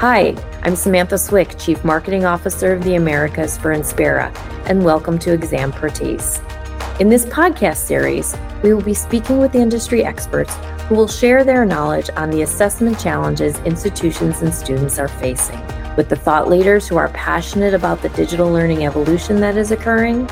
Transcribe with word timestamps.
Hi, 0.00 0.36
I'm 0.60 0.76
Samantha 0.76 1.16
Swick, 1.16 1.58
Chief 1.58 1.82
Marketing 1.82 2.26
Officer 2.26 2.74
of 2.74 2.84
the 2.84 2.96
Americas 2.96 3.56
for 3.56 3.74
Inspera, 3.74 4.30
and 4.68 4.84
welcome 4.84 5.18
to 5.20 5.32
Exam 5.32 5.72
Exampertise. 5.72 7.00
In 7.00 7.08
this 7.08 7.24
podcast 7.24 7.78
series, 7.78 8.36
we 8.62 8.74
will 8.74 8.82
be 8.82 8.92
speaking 8.92 9.38
with 9.38 9.54
industry 9.54 10.04
experts 10.04 10.54
who 10.82 10.96
will 10.96 11.08
share 11.08 11.44
their 11.44 11.64
knowledge 11.64 12.10
on 12.14 12.28
the 12.28 12.42
assessment 12.42 13.00
challenges 13.00 13.58
institutions 13.60 14.42
and 14.42 14.52
students 14.52 14.98
are 14.98 15.08
facing, 15.08 15.66
with 15.96 16.10
the 16.10 16.16
thought 16.16 16.50
leaders 16.50 16.86
who 16.86 16.98
are 16.98 17.08
passionate 17.08 17.72
about 17.72 18.02
the 18.02 18.10
digital 18.10 18.52
learning 18.52 18.84
evolution 18.84 19.40
that 19.40 19.56
is 19.56 19.70
occurring, 19.70 20.28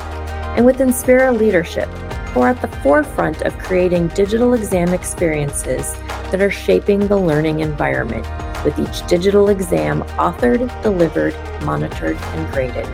and 0.58 0.66
with 0.66 0.76
Inspera 0.76 1.34
leadership 1.34 1.88
who 2.34 2.42
are 2.42 2.50
at 2.50 2.60
the 2.60 2.76
forefront 2.82 3.40
of 3.40 3.56
creating 3.56 4.08
digital 4.08 4.52
exam 4.52 4.90
experiences 4.90 5.94
that 6.30 6.42
are 6.42 6.50
shaping 6.50 7.08
the 7.08 7.16
learning 7.16 7.60
environment, 7.60 8.27
with 8.64 8.78
each 8.78 9.06
digital 9.06 9.50
exam 9.50 10.02
authored, 10.18 10.82
delivered, 10.82 11.34
monitored, 11.62 12.16
and 12.16 12.52
graded. 12.52 12.86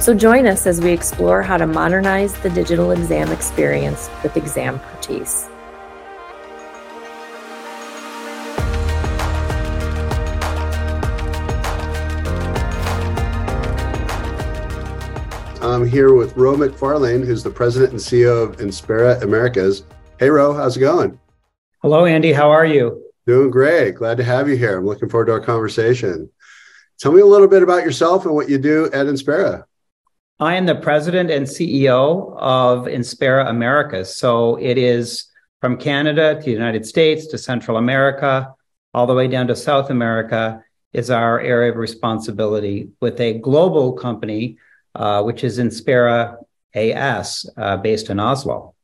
So 0.00 0.14
join 0.14 0.46
us 0.46 0.66
as 0.66 0.80
we 0.80 0.92
explore 0.92 1.42
how 1.42 1.56
to 1.56 1.66
modernize 1.66 2.32
the 2.34 2.50
digital 2.50 2.92
exam 2.92 3.32
experience 3.32 4.08
with 4.22 4.34
Exampertise. 4.34 5.50
I'm 15.60 15.86
here 15.86 16.14
with 16.14 16.36
Roe 16.36 16.56
McFarlane, 16.56 17.26
who's 17.26 17.42
the 17.42 17.50
president 17.50 17.92
and 17.92 18.00
CEO 18.00 18.44
of 18.44 18.56
Inspera 18.58 19.20
Americas. 19.22 19.84
Hey, 20.18 20.30
Roe, 20.30 20.52
how's 20.54 20.76
it 20.76 20.80
going? 20.80 21.18
Hello, 21.82 22.06
Andy. 22.06 22.32
How 22.32 22.50
are 22.50 22.64
you? 22.64 23.07
Doing 23.28 23.50
great. 23.50 23.96
Glad 23.96 24.16
to 24.16 24.24
have 24.24 24.48
you 24.48 24.56
here. 24.56 24.78
I'm 24.78 24.86
looking 24.86 25.10
forward 25.10 25.26
to 25.26 25.32
our 25.32 25.40
conversation. 25.40 26.30
Tell 26.98 27.12
me 27.12 27.20
a 27.20 27.26
little 27.26 27.46
bit 27.46 27.62
about 27.62 27.84
yourself 27.84 28.24
and 28.24 28.34
what 28.34 28.48
you 28.48 28.56
do 28.56 28.86
at 28.86 29.04
Inspera. 29.04 29.64
I 30.40 30.54
am 30.54 30.64
the 30.64 30.74
president 30.74 31.30
and 31.30 31.46
CEO 31.46 32.34
of 32.38 32.86
Inspera 32.86 33.50
Americas. 33.50 34.16
So 34.16 34.56
it 34.56 34.78
is 34.78 35.26
from 35.60 35.76
Canada 35.76 36.36
to 36.36 36.40
the 36.40 36.50
United 36.50 36.86
States 36.86 37.26
to 37.26 37.36
Central 37.36 37.76
America, 37.76 38.54
all 38.94 39.06
the 39.06 39.14
way 39.14 39.28
down 39.28 39.46
to 39.48 39.56
South 39.56 39.90
America 39.90 40.64
is 40.94 41.10
our 41.10 41.38
area 41.38 41.70
of 41.70 41.76
responsibility 41.76 42.88
with 43.02 43.20
a 43.20 43.34
global 43.40 43.92
company, 43.92 44.56
uh, 44.94 45.22
which 45.22 45.44
is 45.44 45.58
Inspera 45.58 46.38
AS, 46.74 47.44
uh, 47.58 47.76
based 47.76 48.08
in 48.08 48.20
Oslo. 48.20 48.74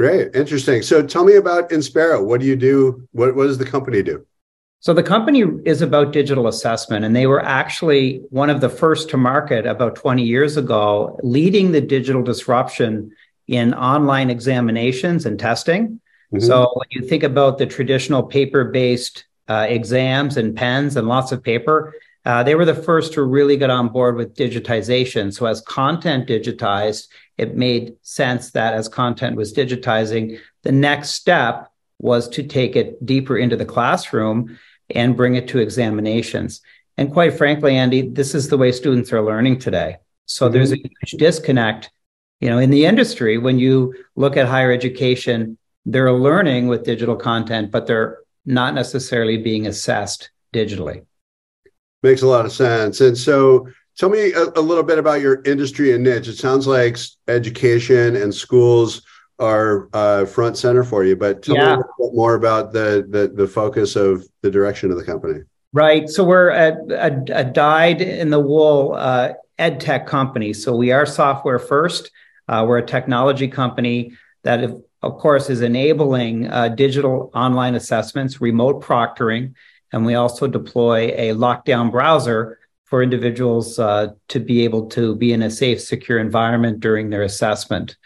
Great, 0.00 0.34
interesting. 0.34 0.80
So 0.80 1.06
tell 1.06 1.26
me 1.26 1.34
about 1.34 1.68
Inspera. 1.68 2.24
What 2.24 2.40
do 2.40 2.46
you 2.46 2.56
do? 2.56 3.06
What, 3.12 3.36
what 3.36 3.48
does 3.48 3.58
the 3.58 3.66
company 3.66 4.02
do? 4.02 4.26
So 4.78 4.94
the 4.94 5.02
company 5.02 5.44
is 5.66 5.82
about 5.82 6.14
digital 6.14 6.46
assessment, 6.46 7.04
and 7.04 7.14
they 7.14 7.26
were 7.26 7.44
actually 7.44 8.22
one 8.30 8.48
of 8.48 8.62
the 8.62 8.70
first 8.70 9.10
to 9.10 9.18
market 9.18 9.66
about 9.66 9.96
20 9.96 10.22
years 10.22 10.56
ago, 10.56 11.20
leading 11.22 11.72
the 11.72 11.82
digital 11.82 12.22
disruption 12.22 13.12
in 13.46 13.74
online 13.74 14.30
examinations 14.30 15.26
and 15.26 15.38
testing. 15.38 16.00
Mm-hmm. 16.32 16.46
So 16.46 16.72
when 16.76 16.88
you 16.92 17.06
think 17.06 17.22
about 17.22 17.58
the 17.58 17.66
traditional 17.66 18.22
paper-based 18.22 19.26
uh, 19.48 19.66
exams 19.68 20.38
and 20.38 20.56
pens 20.56 20.96
and 20.96 21.08
lots 21.08 21.30
of 21.30 21.42
paper, 21.42 21.92
uh, 22.24 22.42
they 22.42 22.54
were 22.54 22.64
the 22.64 22.74
first 22.74 23.12
to 23.14 23.22
really 23.22 23.58
get 23.58 23.68
on 23.68 23.88
board 23.88 24.16
with 24.16 24.34
digitization. 24.34 25.30
So 25.30 25.44
as 25.44 25.60
content 25.60 26.26
digitized, 26.26 27.08
it 27.40 27.56
made 27.56 27.96
sense 28.02 28.50
that 28.50 28.74
as 28.74 28.86
content 28.86 29.34
was 29.34 29.54
digitizing, 29.54 30.38
the 30.62 30.72
next 30.72 31.12
step 31.12 31.72
was 31.98 32.28
to 32.28 32.42
take 32.42 32.76
it 32.76 33.04
deeper 33.06 33.38
into 33.38 33.56
the 33.56 33.64
classroom 33.64 34.58
and 34.94 35.16
bring 35.16 35.36
it 35.36 35.48
to 35.48 35.58
examinations. 35.58 36.60
And 36.98 37.10
quite 37.10 37.38
frankly, 37.38 37.76
Andy, 37.76 38.02
this 38.02 38.34
is 38.34 38.48
the 38.48 38.58
way 38.58 38.72
students 38.72 39.10
are 39.10 39.22
learning 39.22 39.58
today. 39.58 39.96
So 40.26 40.44
mm-hmm. 40.44 40.52
there's 40.52 40.72
a 40.72 40.76
huge 40.76 41.12
disconnect, 41.18 41.90
you 42.40 42.50
know, 42.50 42.58
in 42.58 42.68
the 42.68 42.84
industry 42.84 43.38
when 43.38 43.58
you 43.58 43.94
look 44.16 44.36
at 44.36 44.46
higher 44.46 44.70
education, 44.70 45.56
they're 45.86 46.12
learning 46.12 46.68
with 46.68 46.84
digital 46.84 47.16
content, 47.16 47.70
but 47.70 47.86
they're 47.86 48.18
not 48.44 48.74
necessarily 48.74 49.38
being 49.38 49.66
assessed 49.66 50.30
digitally. 50.52 51.06
Makes 52.02 52.20
a 52.20 52.26
lot 52.26 52.44
of 52.44 52.52
sense. 52.52 53.00
And 53.00 53.16
so 53.16 53.66
tell 54.00 54.08
me 54.08 54.32
a, 54.32 54.44
a, 54.56 54.62
little 54.62 54.82
bit 54.82 54.98
about 54.98 55.20
your 55.20 55.42
industry 55.42 55.92
and 55.92 56.02
niche. 56.02 56.26
It 56.26 56.38
sounds 56.38 56.66
like 56.66 56.96
education 57.28 58.16
and 58.16 58.34
schools 58.34 59.02
are 59.38 59.90
uh, 59.92 60.24
front 60.24 60.56
center 60.56 60.84
for 60.84 61.04
you, 61.04 61.16
but 61.16 61.42
tell 61.42 61.54
yeah. 61.54 61.66
me 61.66 61.72
a 61.72 61.76
little 61.76 61.94
bit 61.98 62.14
more 62.14 62.34
about 62.34 62.72
the, 62.72 63.06
the, 63.10 63.28
the 63.28 63.46
focus 63.46 63.96
of 63.96 64.24
the 64.40 64.50
direction 64.50 64.90
of 64.90 64.96
the 64.96 65.04
company. 65.04 65.40
Right. 65.74 66.08
So 66.08 66.24
we're 66.24 66.48
a, 66.48 66.78
a, 66.92 67.40
a 67.40 67.44
dyed 67.44 68.00
in 68.00 68.30
the 68.30 68.40
wool 68.40 68.94
uh, 68.96 69.34
ed 69.58 69.80
tech 69.80 70.06
company. 70.06 70.54
So 70.54 70.74
we 70.74 70.92
are 70.92 71.04
software 71.04 71.58
first. 71.58 72.10
Uh, 72.48 72.64
we're 72.66 72.78
a 72.78 72.86
technology 72.86 73.48
company 73.48 74.12
that, 74.44 74.64
of 75.02 75.18
course, 75.18 75.50
is 75.50 75.60
enabling 75.60 76.48
uh, 76.50 76.68
digital 76.68 77.30
online 77.34 77.74
assessments, 77.74 78.40
remote 78.40 78.82
proctoring, 78.82 79.52
and 79.92 80.06
we 80.06 80.14
also 80.14 80.46
deploy 80.46 81.08
a 81.08 81.34
lockdown 81.34 81.90
browser 81.90 82.59
for 82.90 83.02
individuals 83.02 83.78
uh, 83.78 84.08
to 84.28 84.40
be 84.40 84.64
able 84.64 84.86
to 84.88 85.14
be 85.14 85.32
in 85.32 85.42
a 85.42 85.50
safe, 85.50 85.80
secure 85.80 86.18
environment 86.18 86.80
during 86.80 87.08
their 87.08 87.22
assessment. 87.22 87.96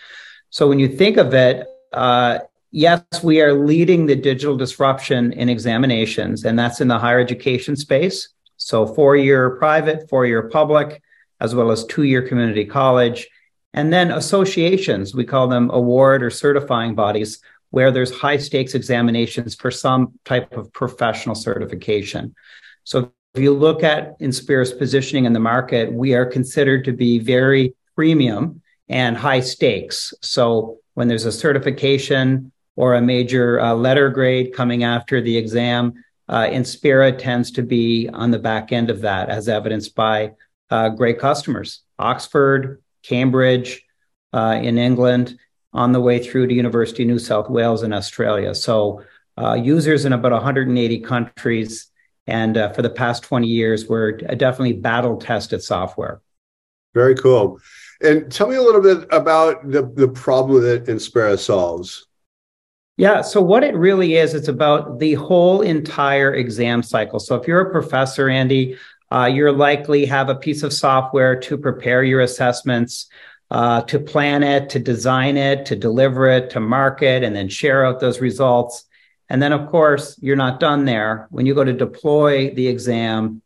So 0.51 0.69
when 0.69 0.79
you 0.79 0.89
think 0.89 1.17
of 1.17 1.33
it, 1.33 1.67
uh, 1.93 2.41
yes, 2.71 3.03
we 3.23 3.41
are 3.41 3.55
leading 3.55 4.05
the 4.05 4.15
digital 4.15 4.57
disruption 4.57 5.33
in 5.33 5.49
examinations, 5.49 6.45
and 6.45 6.59
that's 6.59 6.83
in 6.83 6.89
the 6.89 6.99
higher 6.99 7.19
education 7.19 7.77
space. 7.77 8.29
So 8.59 8.87
four 8.87 9.17
year 9.17 9.57
private, 9.57 10.09
four 10.11 10.27
year 10.27 10.49
public, 10.51 11.03
as 11.41 11.55
well 11.55 11.71
as 11.71 11.87
two 11.87 12.03
year 12.03 12.23
community 12.29 12.67
college. 12.67 13.27
And 13.73 13.93
then 13.93 14.13
associations, 14.13 15.15
we 15.15 15.25
call 15.25 15.49
them 15.49 15.71
award 15.71 16.23
or 16.23 16.31
certifying 16.31 16.95
bodies, 16.95 17.41
where 17.71 17.91
there's 17.91 18.15
high 18.15 18.37
stakes 18.37 18.75
examinations 18.75 19.55
for 19.55 19.71
some 19.71 20.13
type 20.25 20.53
of 20.57 20.73
professional 20.73 21.35
certification. 21.35 22.35
So 22.85 23.13
if 23.35 23.43
you 23.43 23.53
look 23.53 23.83
at 23.83 24.19
Inspera's 24.21 24.73
positioning 24.73 25.25
in 25.25 25.33
the 25.33 25.41
market, 25.41 25.93
we 25.93 26.15
are 26.15 26.25
considered 26.25 26.85
to 26.85 26.93
be 26.93 27.19
very 27.19 27.75
premium 27.97 28.63
and 28.89 29.17
high 29.17 29.41
stakes. 29.41 30.15
So 30.21 30.79
when 30.95 31.09
there's 31.09 31.25
a 31.25 31.33
certification 31.33 32.53
or 32.77 32.95
a 32.95 33.01
major 33.01 33.61
uh, 33.61 33.75
letter 33.75 34.09
grade 34.11 34.55
coming 34.55 34.85
after 34.85 35.21
the 35.21 35.37
exam, 35.37 35.95
uh, 36.29 36.45
Inspera 36.45 37.17
tends 37.19 37.51
to 37.53 37.63
be 37.63 38.09
on 38.13 38.31
the 38.31 38.39
back 38.39 38.73
end 38.73 38.89
of 38.89 39.01
that, 39.01 39.29
as 39.29 39.49
evidenced 39.49 39.95
by 39.97 40.33
uh, 40.71 40.91
great 40.91 41.19
customers, 41.19 41.81
Oxford, 41.99 42.83
Cambridge 43.03 43.85
uh, 44.33 44.59
in 44.63 44.79
England, 44.79 45.39
on 45.73 45.91
the 45.91 46.01
way 46.01 46.23
through 46.23 46.47
to 46.47 46.55
University 46.55 47.03
of 47.03 47.09
New 47.09 47.19
South 47.19 47.51
Wales 47.51 47.83
in 47.83 47.93
Australia. 47.93 48.55
So 48.55 49.03
uh, 49.37 49.55
users 49.55 50.05
in 50.05 50.13
about 50.13 50.33
180 50.33 51.01
countries. 51.01 51.91
And 52.27 52.57
uh, 52.57 52.73
for 52.73 52.83
the 52.83 52.91
past 52.91 53.23
20 53.25 53.47
years, 53.47 53.87
we're 53.89 54.13
definitely 54.13 54.75
battle 54.75 55.17
tested 55.17 55.63
software. 55.63 56.21
Very 56.95 57.15
cool. 57.15 57.61
And 58.01 58.31
tell 58.31 58.49
me 58.49 58.57
a 58.57 58.63
little 58.63 58.81
bit 58.81 59.07
about 59.11 59.71
the, 59.71 59.83
the 59.83 60.09
problem 60.09 60.63
that 60.63 60.87
Inspera 60.87 61.39
solves. 61.39 62.07
Yeah, 62.97 63.23
so 63.23 63.43
what 63.43 63.65
it 63.65 63.75
really 63.75 64.15
is, 64.15 64.35
it's 64.35 64.49
about 64.49 65.01
the 65.01 65.15
whole 65.15 65.63
entire 65.63 66.33
exam 66.33 66.83
cycle. 66.83 67.19
So 67.19 67.35
if 67.35 67.49
you're 67.49 67.61
a 67.61 67.73
professor, 67.73 68.29
Andy, 68.29 68.79
uh, 69.11 69.27
you're 69.27 69.53
likely 69.53 70.07
have 70.07 70.29
a 70.29 70.35
piece 70.35 70.63
of 70.63 70.73
software 70.73 71.39
to 71.41 71.59
prepare 71.59 72.05
your 72.05 72.21
assessments 72.21 73.09
uh, 73.51 73.83
to 73.83 73.99
plan 73.99 74.43
it, 74.43 74.69
to 74.71 74.79
design 74.79 75.37
it, 75.37 75.67
to 75.67 75.77
deliver 75.77 76.27
it, 76.27 76.51
to 76.51 76.61
market, 76.61 77.23
and 77.23 77.37
then 77.37 77.49
share 77.49 77.85
out 77.85 78.01
those 78.01 78.21
results. 78.21 78.85
And 79.29 79.43
then, 79.43 79.53
of 79.53 79.69
course, 79.69 80.19
you're 80.21 80.37
not 80.37 80.61
done 80.61 80.85
there. 80.85 81.29
When 81.31 81.47
you 81.47 81.55
go 81.55 81.65
to 81.65 81.73
deploy 81.73 82.55
the 82.55 82.69
exam, 82.69 83.43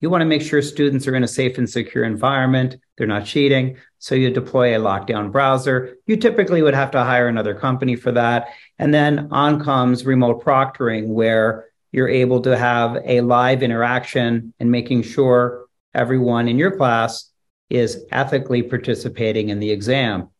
you 0.00 0.08
want 0.10 0.22
to 0.22 0.26
make 0.26 0.42
sure 0.42 0.62
students 0.62 1.06
are 1.06 1.14
in 1.14 1.24
a 1.24 1.28
safe 1.28 1.58
and 1.58 1.68
secure 1.68 2.04
environment. 2.04 2.76
They're 2.96 3.06
not 3.06 3.26
cheating. 3.26 3.76
So 3.98 4.14
you 4.14 4.30
deploy 4.30 4.74
a 4.74 4.80
lockdown 4.80 5.30
browser. 5.30 5.96
You 6.06 6.16
typically 6.16 6.62
would 6.62 6.74
have 6.74 6.90
to 6.92 7.04
hire 7.04 7.28
another 7.28 7.54
company 7.54 7.96
for 7.96 8.10
that. 8.12 8.48
And 8.78 8.94
then 8.94 9.28
on 9.30 9.62
comes 9.62 10.06
remote 10.06 10.42
proctoring, 10.42 11.08
where 11.08 11.66
you're 11.92 12.08
able 12.08 12.40
to 12.42 12.56
have 12.56 12.98
a 13.04 13.20
live 13.20 13.62
interaction 13.62 14.54
and 14.58 14.70
making 14.70 15.02
sure 15.02 15.66
everyone 15.92 16.48
in 16.48 16.56
your 16.56 16.76
class 16.76 17.30
is 17.68 18.04
ethically 18.10 18.62
participating 18.62 19.50
in 19.50 19.60
the 19.60 19.70
exam. 19.70 20.30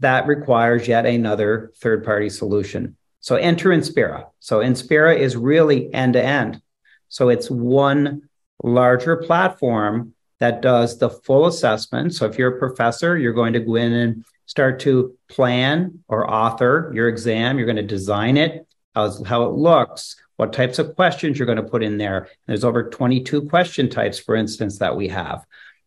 That 0.00 0.26
requires 0.26 0.86
yet 0.86 1.06
another 1.06 1.72
third 1.76 2.04
party 2.04 2.28
solution. 2.28 2.96
So 3.22 3.36
enter 3.36 3.70
Inspera. 3.70 4.26
So 4.40 4.58
Inspera 4.58 5.16
is 5.16 5.36
really 5.36 5.92
end 5.94 6.14
to 6.14 6.22
end. 6.22 6.60
So 7.08 7.28
it's 7.28 7.50
one 7.50 8.28
larger 8.62 9.16
platform 9.16 10.14
that 10.40 10.60
does 10.60 10.98
the 10.98 11.08
full 11.08 11.46
assessment. 11.46 12.14
So 12.14 12.26
if 12.26 12.36
you're 12.36 12.56
a 12.56 12.58
professor, 12.58 13.16
you're 13.16 13.32
going 13.32 13.52
to 13.52 13.60
go 13.60 13.76
in 13.76 13.92
and 13.92 14.24
start 14.46 14.80
to 14.80 15.16
plan 15.28 16.00
or 16.08 16.28
author 16.28 16.90
your 16.94 17.08
exam. 17.08 17.58
You're 17.58 17.66
going 17.66 17.76
to 17.76 17.82
design 17.82 18.36
it, 18.36 18.66
how, 18.94 19.22
how 19.22 19.44
it 19.44 19.52
looks, 19.52 20.16
what 20.36 20.52
types 20.52 20.80
of 20.80 20.96
questions 20.96 21.38
you're 21.38 21.46
going 21.46 21.62
to 21.62 21.62
put 21.62 21.84
in 21.84 21.98
there. 21.98 22.28
There's 22.46 22.64
over 22.64 22.90
22 22.90 23.48
question 23.48 23.88
types, 23.88 24.18
for 24.18 24.34
instance, 24.34 24.78
that 24.80 24.96
we 24.96 25.08
have. 25.08 25.46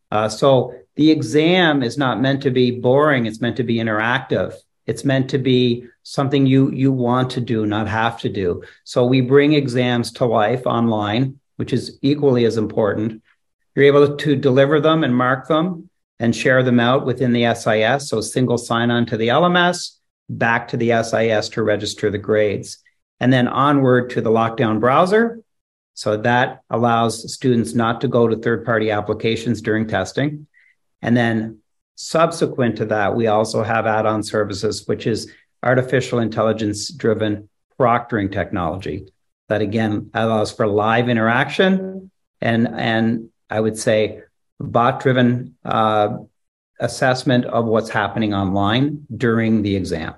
Uh, 0.09 0.29
so 0.29 0.73
the 0.95 1.11
exam 1.11 1.83
is 1.83 1.97
not 1.97 2.21
meant 2.21 2.43
to 2.43 2.51
be 2.51 2.71
boring. 2.71 3.25
It's 3.25 3.41
meant 3.41 3.57
to 3.57 3.63
be 3.63 3.75
interactive. 3.75 4.53
It's 4.85 5.05
meant 5.05 5.29
to 5.31 5.37
be 5.37 5.87
something 6.03 6.45
you 6.45 6.71
you 6.71 6.91
want 6.91 7.31
to 7.31 7.41
do, 7.41 7.65
not 7.65 7.87
have 7.87 8.19
to 8.21 8.29
do. 8.29 8.63
So 8.83 9.05
we 9.05 9.21
bring 9.21 9.53
exams 9.53 10.11
to 10.13 10.25
life 10.25 10.65
online, 10.65 11.39
which 11.57 11.73
is 11.73 11.97
equally 12.01 12.45
as 12.45 12.57
important. 12.57 13.23
You're 13.75 13.85
able 13.85 14.15
to 14.15 14.35
deliver 14.35 14.79
them 14.79 15.03
and 15.03 15.15
mark 15.15 15.47
them 15.47 15.89
and 16.19 16.35
share 16.35 16.63
them 16.63 16.79
out 16.79 17.05
within 17.05 17.33
the 17.33 17.53
SIS. 17.53 18.09
So 18.09 18.21
single 18.21 18.57
sign 18.57 18.91
on 18.91 19.05
to 19.07 19.17
the 19.17 19.29
LMS, 19.29 19.97
back 20.29 20.67
to 20.69 20.77
the 20.77 20.91
SIS 21.03 21.49
to 21.49 21.63
register 21.63 22.09
the 22.09 22.17
grades, 22.17 22.77
and 23.19 23.33
then 23.33 23.47
onward 23.47 24.11
to 24.11 24.21
the 24.21 24.29
lockdown 24.29 24.79
browser. 24.79 25.41
So 25.93 26.17
that 26.17 26.61
allows 26.69 27.33
students 27.33 27.73
not 27.73 28.01
to 28.01 28.07
go 28.07 28.27
to 28.27 28.35
third 28.35 28.65
party 28.65 28.91
applications 28.91 29.61
during 29.61 29.87
testing. 29.87 30.47
And 31.01 31.15
then 31.15 31.59
subsequent 31.95 32.77
to 32.77 32.85
that, 32.85 33.15
we 33.15 33.27
also 33.27 33.63
have 33.63 33.85
add 33.85 34.05
on 34.05 34.23
services, 34.23 34.87
which 34.87 35.07
is 35.07 35.31
artificial 35.63 36.19
intelligence 36.19 36.89
driven 36.89 37.49
proctoring 37.79 38.31
technology 38.31 39.07
that 39.49 39.61
again 39.61 40.09
allows 40.13 40.51
for 40.51 40.67
live 40.67 41.09
interaction 41.09 42.11
and, 42.41 42.67
and 42.67 43.29
I 43.49 43.59
would 43.59 43.77
say 43.77 44.21
bot 44.59 45.01
driven 45.01 45.55
uh, 45.65 46.17
assessment 46.79 47.45
of 47.45 47.65
what's 47.65 47.89
happening 47.89 48.33
online 48.33 49.05
during 49.15 49.61
the 49.61 49.75
exam. 49.75 50.15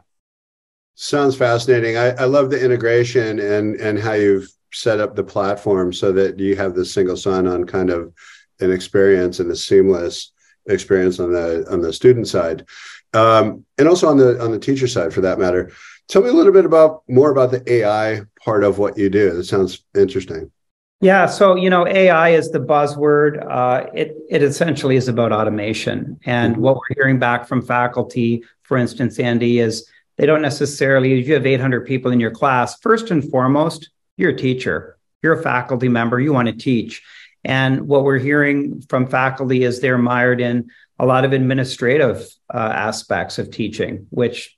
Sounds 0.95 1.35
fascinating. 1.35 1.97
I, 1.97 2.09
I 2.12 2.25
love 2.25 2.50
the 2.50 2.63
integration 2.63 3.39
and 3.39 3.75
and 3.75 4.00
how 4.00 4.13
you've 4.13 4.50
set 4.74 5.00
up 5.00 5.15
the 5.15 5.24
platform 5.24 5.94
so 5.94 6.12
that 6.12 6.39
you 6.39 6.56
have 6.56 6.74
this 6.74 6.91
single 6.91 7.15
sign-on 7.15 7.65
kind 7.65 7.89
of 7.89 8.13
an 8.59 8.71
experience 8.71 9.39
and 9.39 9.51
a 9.51 9.56
seamless 9.56 10.31
experience 10.67 11.19
on 11.19 11.31
the 11.31 11.65
on 11.71 11.81
the 11.81 11.93
student 11.93 12.27
side, 12.27 12.65
um, 13.13 13.65
and 13.77 13.87
also 13.87 14.07
on 14.07 14.17
the 14.17 14.41
on 14.41 14.51
the 14.51 14.59
teacher 14.59 14.87
side 14.87 15.13
for 15.13 15.21
that 15.21 15.39
matter. 15.39 15.71
Tell 16.07 16.21
me 16.21 16.29
a 16.29 16.33
little 16.33 16.53
bit 16.53 16.65
about 16.65 17.03
more 17.09 17.31
about 17.31 17.51
the 17.51 17.63
AI 17.71 18.21
part 18.43 18.63
of 18.63 18.77
what 18.77 18.97
you 18.97 19.09
do. 19.09 19.31
That 19.31 19.43
sounds 19.43 19.83
interesting. 19.95 20.51
Yeah, 20.99 21.27
so 21.27 21.55
you 21.55 21.69
know, 21.69 21.85
AI 21.87 22.29
is 22.29 22.49
the 22.49 22.59
buzzword. 22.59 23.45
Uh, 23.47 23.87
it 23.93 24.15
it 24.29 24.41
essentially 24.41 24.95
is 24.95 25.07
about 25.07 25.31
automation, 25.31 26.19
and 26.25 26.53
mm-hmm. 26.53 26.61
what 26.61 26.75
we're 26.75 26.95
hearing 26.95 27.19
back 27.19 27.47
from 27.47 27.61
faculty, 27.61 28.43
for 28.63 28.77
instance, 28.77 29.19
Andy, 29.19 29.59
is 29.59 29.87
they 30.17 30.25
don't 30.25 30.41
necessarily. 30.41 31.19
If 31.19 31.27
you 31.27 31.35
have 31.35 31.45
800 31.45 31.85
people 31.85 32.11
in 32.11 32.19
your 32.19 32.31
class, 32.31 32.79
first 32.79 33.11
and 33.11 33.29
foremost, 33.29 33.91
you're 34.17 34.31
a 34.31 34.37
teacher, 34.37 34.97
you're 35.21 35.39
a 35.39 35.43
faculty 35.43 35.87
member, 35.87 36.19
you 36.19 36.33
want 36.33 36.47
to 36.47 36.53
teach, 36.53 37.03
and 37.44 37.88
what 37.88 38.04
we're 38.04 38.19
hearing 38.19 38.81
from 38.89 39.07
faculty 39.07 39.63
is 39.63 39.80
they're 39.80 39.98
mired 39.98 40.42
in 40.42 40.69
a 41.00 41.06
lot 41.06 41.25
of 41.25 41.34
administrative 41.34 42.28
uh, 42.54 42.57
aspects 42.57 43.39
of 43.39 43.51
teaching, 43.51 44.07
which 44.10 44.57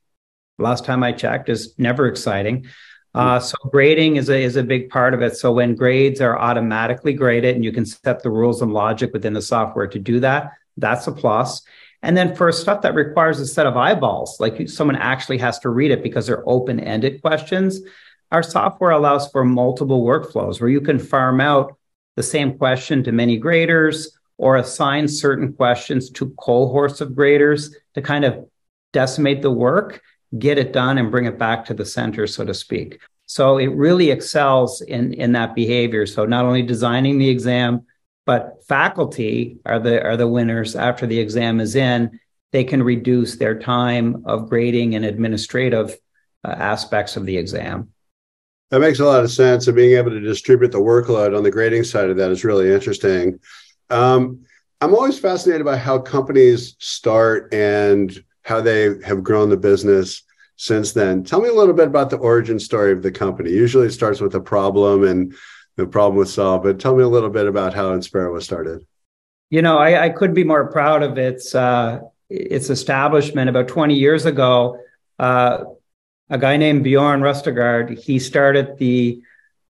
last 0.57 0.85
time 0.85 1.03
I 1.03 1.11
checked 1.11 1.49
is 1.49 1.73
never 1.77 2.07
exciting. 2.07 2.67
Uh, 3.13 3.39
so 3.39 3.57
grading 3.69 4.17
is 4.17 4.29
a, 4.29 4.41
is 4.41 4.55
a 4.55 4.63
big 4.63 4.89
part 4.89 5.13
of 5.13 5.21
it. 5.21 5.35
So 5.35 5.51
when 5.51 5.75
grades 5.75 6.21
are 6.21 6.37
automatically 6.37 7.13
graded 7.13 7.55
and 7.55 7.65
you 7.65 7.71
can 7.71 7.85
set 7.85 8.21
the 8.21 8.29
rules 8.29 8.61
and 8.61 8.71
logic 8.71 9.11
within 9.13 9.33
the 9.33 9.41
software 9.41 9.87
to 9.87 9.99
do 9.99 10.19
that, 10.19 10.51
that's 10.77 11.07
a 11.07 11.11
plus. 11.11 11.63
And 12.01 12.15
then 12.15 12.35
for 12.35 12.51
stuff 12.51 12.83
that 12.83 12.93
requires 12.93 13.39
a 13.39 13.47
set 13.47 13.65
of 13.65 13.75
eyeballs, 13.75 14.39
like 14.39 14.69
someone 14.69 14.95
actually 14.95 15.39
has 15.39 15.59
to 15.59 15.69
read 15.69 15.91
it 15.91 16.03
because 16.03 16.27
they're 16.27 16.47
open-ended 16.47 17.21
questions, 17.21 17.81
our 18.31 18.43
software 18.43 18.91
allows 18.91 19.29
for 19.31 19.43
multiple 19.43 20.05
workflows 20.05 20.61
where 20.61 20.69
you 20.69 20.79
can 20.81 20.99
farm 20.99 21.41
out 21.41 21.78
the 22.19 22.23
same 22.23 22.57
question 22.57 23.01
to 23.01 23.13
many 23.13 23.37
graders 23.37 24.17
or 24.37 24.57
assign 24.57 25.07
certain 25.07 25.53
questions 25.53 26.09
to 26.09 26.31
cohorts 26.31 26.99
of 26.99 27.15
graders 27.15 27.73
to 27.93 28.01
kind 28.01 28.25
of 28.25 28.45
decimate 28.91 29.41
the 29.41 29.49
work 29.49 30.01
get 30.37 30.57
it 30.57 30.73
done 30.73 30.97
and 30.97 31.11
bring 31.11 31.25
it 31.25 31.39
back 31.39 31.65
to 31.65 31.73
the 31.73 31.85
center, 31.85 32.27
so 32.27 32.45
to 32.45 32.53
speak. 32.53 32.99
So 33.25 33.57
it 33.57 33.67
really 33.67 34.11
excels 34.11 34.81
in, 34.81 35.13
in 35.13 35.31
that 35.31 35.55
behavior. 35.55 36.05
So 36.05 36.25
not 36.25 36.45
only 36.45 36.61
designing 36.61 37.17
the 37.17 37.29
exam, 37.29 37.85
but 38.25 38.59
faculty 38.67 39.59
are 39.65 39.79
the 39.79 40.03
are 40.03 40.17
the 40.17 40.27
winners 40.27 40.75
after 40.75 41.07
the 41.07 41.19
exam 41.19 41.59
is 41.59 41.75
in. 41.75 42.19
They 42.51 42.63
can 42.63 42.83
reduce 42.83 43.37
their 43.37 43.57
time 43.57 44.23
of 44.25 44.49
grading 44.49 44.93
and 44.95 45.05
administrative 45.05 45.97
uh, 46.43 46.49
aspects 46.49 47.17
of 47.17 47.25
the 47.25 47.37
exam. 47.37 47.89
That 48.69 48.81
makes 48.81 48.99
a 48.99 49.05
lot 49.05 49.23
of 49.23 49.31
sense. 49.31 49.67
And 49.67 49.75
being 49.75 49.97
able 49.97 50.11
to 50.11 50.19
distribute 50.19 50.71
the 50.71 50.79
workload 50.79 51.35
on 51.35 51.43
the 51.43 51.51
grading 51.51 51.83
side 51.83 52.09
of 52.09 52.17
that 52.17 52.31
is 52.31 52.43
really 52.43 52.71
interesting. 52.71 53.39
Um, 53.89 54.45
I'm 54.81 54.93
always 54.93 55.19
fascinated 55.19 55.65
by 55.65 55.77
how 55.77 55.99
companies 55.99 56.75
start 56.79 57.53
and 57.53 58.23
how 58.43 58.61
they 58.61 58.95
have 59.03 59.23
grown 59.23 59.49
the 59.49 59.57
business 59.57 60.23
since 60.55 60.93
then. 60.93 61.23
Tell 61.23 61.41
me 61.41 61.49
a 61.49 61.53
little 61.53 61.73
bit 61.73 61.87
about 61.87 62.09
the 62.09 62.17
origin 62.17 62.59
story 62.59 62.91
of 62.91 63.01
the 63.01 63.11
company. 63.11 63.51
Usually 63.51 63.87
it 63.87 63.91
starts 63.91 64.21
with 64.21 64.35
a 64.35 64.41
problem 64.41 65.03
and 65.03 65.33
the 65.75 65.87
problem 65.87 66.17
was 66.17 66.33
solved, 66.33 66.63
but 66.63 66.79
tell 66.79 66.95
me 66.95 67.03
a 67.03 67.07
little 67.07 67.29
bit 67.29 67.47
about 67.47 67.73
how 67.73 67.95
Inspera 67.95 68.31
was 68.31 68.43
started. 68.43 68.85
You 69.49 69.61
know, 69.61 69.77
I, 69.77 70.05
I 70.05 70.09
could 70.09 70.33
be 70.33 70.43
more 70.43 70.69
proud 70.71 71.01
of 71.01 71.17
its 71.17 71.55
uh, 71.55 72.01
its 72.29 72.69
establishment. 72.69 73.49
About 73.49 73.67
20 73.67 73.95
years 73.95 74.25
ago, 74.25 74.77
uh, 75.17 75.63
a 76.29 76.37
guy 76.37 76.57
named 76.57 76.83
Bjorn 76.83 77.21
Rustegard, 77.21 77.97
he 77.97 78.19
started 78.19 78.77
the 78.77 79.21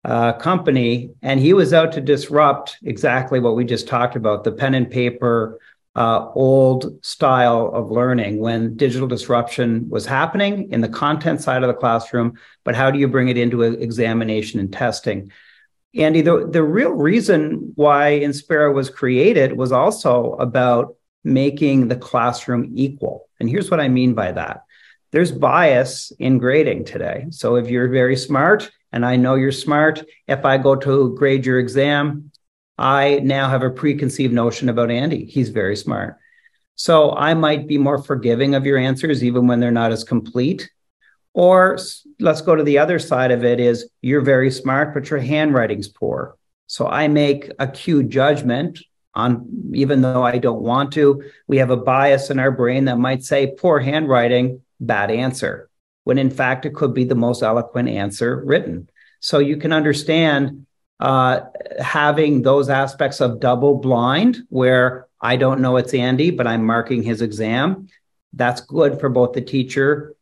uh, 0.05 0.35
company 0.35 1.11
and 1.23 1.41
he 1.41 1.55
was 1.55 1.73
out 1.73 1.93
to 1.93 2.01
disrupt 2.01 2.79
exactly 2.83 3.41
what 3.41 3.56
we 3.56 3.65
just 3.65 3.89
talked 3.89 4.17
about 4.17 4.45
the 4.45 4.53
pen 4.53 4.75
and 4.75 4.91
paper 4.91 5.59
uh, 5.97 6.29
old 6.35 7.05
style 7.05 7.71
of 7.73 7.91
learning 7.91 8.39
when 8.39 8.77
digital 8.77 9.06
disruption 9.06 9.89
was 9.89 10.05
happening 10.05 10.71
in 10.73 10.81
the 10.81 10.89
content 10.89 11.41
side 11.41 11.62
of 11.62 11.69
the 11.69 11.75
classroom, 11.75 12.37
but 12.65 12.75
how 12.75 12.91
do 12.91 12.99
you 12.99 13.06
bring 13.06 13.29
it 13.29 13.39
into 13.39 13.62
examination 13.62 14.59
and 14.59 14.73
testing? 14.73 15.31
Andy, 15.95 16.21
the, 16.21 16.49
the 16.51 16.65
real 16.65 16.91
reason 16.91 17.73
why 17.77 18.21
Inspera 18.23 18.75
was 18.75 18.91
created 18.91 19.56
was 19.56 19.71
also 19.71 20.33
about 20.35 20.97
making 21.23 21.87
the 21.87 21.97
classroom 21.97 22.73
equal. 22.75 23.29
And 23.39 23.49
here's 23.49 23.71
what 23.71 23.81
I 23.81 23.89
mean 23.89 24.15
by 24.15 24.33
that 24.33 24.65
there's 25.14 25.31
bias 25.31 26.11
in 26.19 26.38
grading 26.38 26.84
today. 26.84 27.26
So 27.31 27.55
if 27.55 27.70
you're 27.70 27.87
very 27.87 28.16
smart, 28.16 28.69
and 28.90 29.06
I 29.06 29.14
know 29.14 29.37
you're 29.37 29.52
smart, 29.52 30.02
if 30.26 30.44
I 30.44 30.58
go 30.58 30.75
to 30.75 31.15
grade 31.15 31.46
your 31.46 31.60
exam, 31.60 32.32
I 32.79 33.20
now 33.22 33.48
have 33.48 33.62
a 33.62 33.70
preconceived 33.70 34.34
notion 34.34 34.69
about 34.69 34.91
Andy. 34.91 35.24
He's 35.24 35.50
very 35.50 35.77
smart. 35.77 36.19
So 36.74 37.12
I 37.12 37.32
might 37.34 37.69
be 37.69 37.79
more 37.79 38.03
forgiving 38.03 38.56
of 38.56 38.67
your 38.67 38.77
answers, 38.77 39.22
even 39.22 39.46
when 39.46 39.60
they're 39.60 39.70
not 39.70 39.93
as 39.93 40.03
complete. 40.03 40.69
Or 41.32 41.79
let's 42.19 42.41
go 42.41 42.56
to 42.56 42.65
the 42.65 42.79
other 42.79 42.98
side 42.98 43.31
of 43.31 43.44
it 43.44 43.60
is 43.60 43.89
you're 44.03 44.20
very 44.20 44.50
smart, 44.50 44.94
but 44.94 45.10
your 45.10 45.20
handwriting's 45.20 45.86
poor. 45.86 46.36
So 46.67 46.89
I 46.89 47.06
make 47.06 47.53
a 47.60 47.69
cue 47.69 48.03
judgment 48.03 48.81
on, 49.15 49.46
even 49.74 50.03
though 50.03 50.24
I 50.24 50.39
don't 50.39 50.62
want 50.62 50.93
to. 50.94 51.22
We 51.46 51.58
have 51.58 51.70
a 51.70 51.77
bias 51.77 52.31
in 52.31 52.41
our 52.41 52.50
brain 52.50 52.86
that 52.86 52.98
might 52.98 53.22
say 53.22 53.55
poor 53.56 53.79
handwriting, 53.79 54.60
bad 54.81 55.10
answer, 55.10 55.69
when 56.04 56.19
in 56.19 56.31
fact 56.31 56.66
it 56.66 56.74
could 56.74 56.94
be 56.94 57.04
the 57.04 57.14
most 57.14 57.43
eloquent 57.43 57.88
answer 57.88 58.43
written. 58.44 58.88
So 59.20 59.38
you 59.38 59.56
can 59.56 59.72
understand 59.72 60.66
uh, 61.00 61.40
having 61.81 62.43
those 62.43 62.69
aspects 62.69 63.20
of 63.20 63.40
double 63.40 63.76
blind 63.76 64.38
where 64.48 65.06
I 65.20 65.36
don't 65.36 65.60
know 65.60 65.76
it's 65.76 65.94
Andy, 65.94 66.31
but 66.31 66.46
I'm 66.46 66.64
marking 66.64 67.02
his 67.02 67.22
exam. 67.22 67.88
That's 68.32 68.60
good 68.60 69.00
for 69.00 69.08
both 69.08 69.32
the 69.32 69.40
teacher 69.40 70.14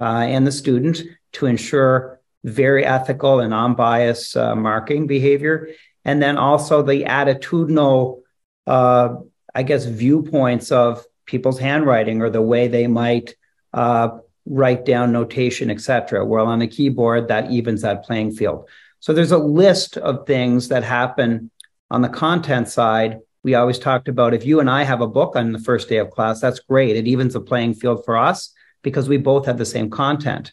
uh, 0.00 0.04
and 0.04 0.46
the 0.46 0.52
student 0.52 1.02
to 1.34 1.46
ensure 1.46 2.20
very 2.44 2.84
ethical 2.84 3.40
and 3.40 3.54
unbiased 3.54 4.36
uh, 4.36 4.54
marking 4.54 5.06
behavior. 5.06 5.68
And 6.04 6.22
then 6.22 6.38
also 6.38 6.82
the 6.82 7.04
attitudinal, 7.04 8.22
uh, 8.66 9.16
I 9.54 9.62
guess, 9.62 9.84
viewpoints 9.84 10.72
of 10.72 11.04
people's 11.26 11.58
handwriting 11.58 12.22
or 12.22 12.30
the 12.30 12.42
way 12.42 12.68
they 12.68 12.86
might 12.86 13.34
uh, 13.72 14.18
write 14.46 14.84
down 14.84 15.12
notation, 15.12 15.70
etc. 15.70 16.24
Well, 16.24 16.46
on 16.46 16.58
the 16.58 16.66
keyboard, 16.66 17.28
that 17.28 17.50
evens 17.50 17.82
that 17.82 18.04
playing 18.04 18.32
field. 18.32 18.68
So 19.00 19.12
there's 19.12 19.32
a 19.32 19.38
list 19.38 19.96
of 19.96 20.26
things 20.26 20.68
that 20.68 20.82
happen 20.82 21.50
on 21.90 22.02
the 22.02 22.08
content 22.08 22.68
side. 22.68 23.18
We 23.44 23.54
always 23.54 23.78
talked 23.78 24.08
about 24.08 24.34
if 24.34 24.44
you 24.44 24.60
and 24.60 24.68
I 24.68 24.82
have 24.82 25.00
a 25.00 25.06
book 25.06 25.36
on 25.36 25.52
the 25.52 25.58
first 25.58 25.88
day 25.88 25.98
of 25.98 26.10
class, 26.10 26.40
that's 26.40 26.60
great. 26.60 26.96
It 26.96 27.06
evens 27.06 27.34
the 27.34 27.40
playing 27.40 27.74
field 27.74 28.04
for 28.04 28.16
us 28.16 28.52
because 28.82 29.08
we 29.08 29.16
both 29.16 29.46
have 29.46 29.58
the 29.58 29.64
same 29.64 29.90
content. 29.90 30.52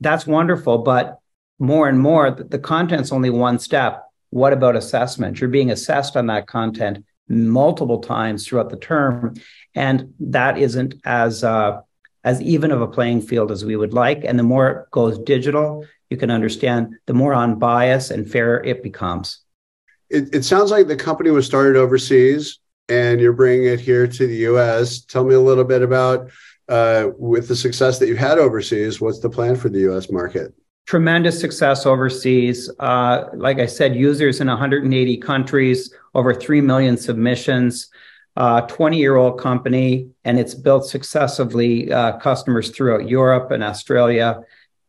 That's 0.00 0.26
wonderful. 0.26 0.78
But 0.78 1.20
more 1.58 1.88
and 1.88 1.98
more, 1.98 2.30
the 2.30 2.58
content's 2.58 3.12
only 3.12 3.30
one 3.30 3.58
step. 3.58 4.04
What 4.30 4.52
about 4.52 4.76
assessment? 4.76 5.40
You're 5.40 5.50
being 5.50 5.70
assessed 5.70 6.16
on 6.16 6.26
that 6.26 6.46
content 6.46 7.04
multiple 7.28 8.00
times 8.00 8.46
throughout 8.46 8.70
the 8.70 8.76
term. 8.76 9.34
And 9.74 10.14
that 10.20 10.58
isn't 10.58 10.94
as 11.04 11.42
uh, 11.44 11.80
as 12.26 12.42
even 12.42 12.72
of 12.72 12.82
a 12.82 12.88
playing 12.88 13.22
field 13.22 13.52
as 13.52 13.64
we 13.64 13.76
would 13.76 13.94
like. 13.94 14.24
And 14.24 14.36
the 14.36 14.42
more 14.42 14.68
it 14.68 14.90
goes 14.90 15.16
digital, 15.20 15.86
you 16.10 16.16
can 16.16 16.30
understand 16.30 16.96
the 17.06 17.14
more 17.14 17.34
unbiased 17.34 18.10
and 18.10 18.28
fair 18.28 18.62
it 18.64 18.82
becomes. 18.82 19.40
It, 20.10 20.34
it 20.34 20.44
sounds 20.44 20.72
like 20.72 20.88
the 20.88 20.96
company 20.96 21.30
was 21.30 21.46
started 21.46 21.76
overseas 21.76 22.58
and 22.88 23.20
you're 23.20 23.32
bringing 23.32 23.66
it 23.68 23.80
here 23.80 24.08
to 24.08 24.26
the 24.26 24.36
US. 24.48 25.04
Tell 25.04 25.24
me 25.24 25.34
a 25.34 25.40
little 25.40 25.64
bit 25.64 25.82
about 25.82 26.30
uh, 26.68 27.10
with 27.16 27.46
the 27.46 27.54
success 27.54 28.00
that 28.00 28.08
you've 28.08 28.18
had 28.18 28.38
overseas, 28.38 29.00
what's 29.00 29.20
the 29.20 29.30
plan 29.30 29.54
for 29.54 29.68
the 29.68 29.88
US 29.92 30.10
market? 30.10 30.52
Tremendous 30.86 31.40
success 31.40 31.86
overseas. 31.86 32.68
Uh, 32.80 33.26
like 33.34 33.60
I 33.60 33.66
said, 33.66 33.94
users 33.94 34.40
in 34.40 34.48
180 34.48 35.16
countries, 35.18 35.94
over 36.12 36.34
3 36.34 36.60
million 36.60 36.96
submissions, 36.96 37.88
20 38.36 38.96
uh, 38.96 38.98
year 38.98 39.16
old 39.16 39.40
company, 39.40 40.10
and 40.24 40.38
it's 40.38 40.54
built 40.54 40.86
successively 40.86 41.90
uh, 41.90 42.18
customers 42.18 42.70
throughout 42.70 43.08
Europe 43.08 43.50
and 43.50 43.64
Australia. 43.64 44.40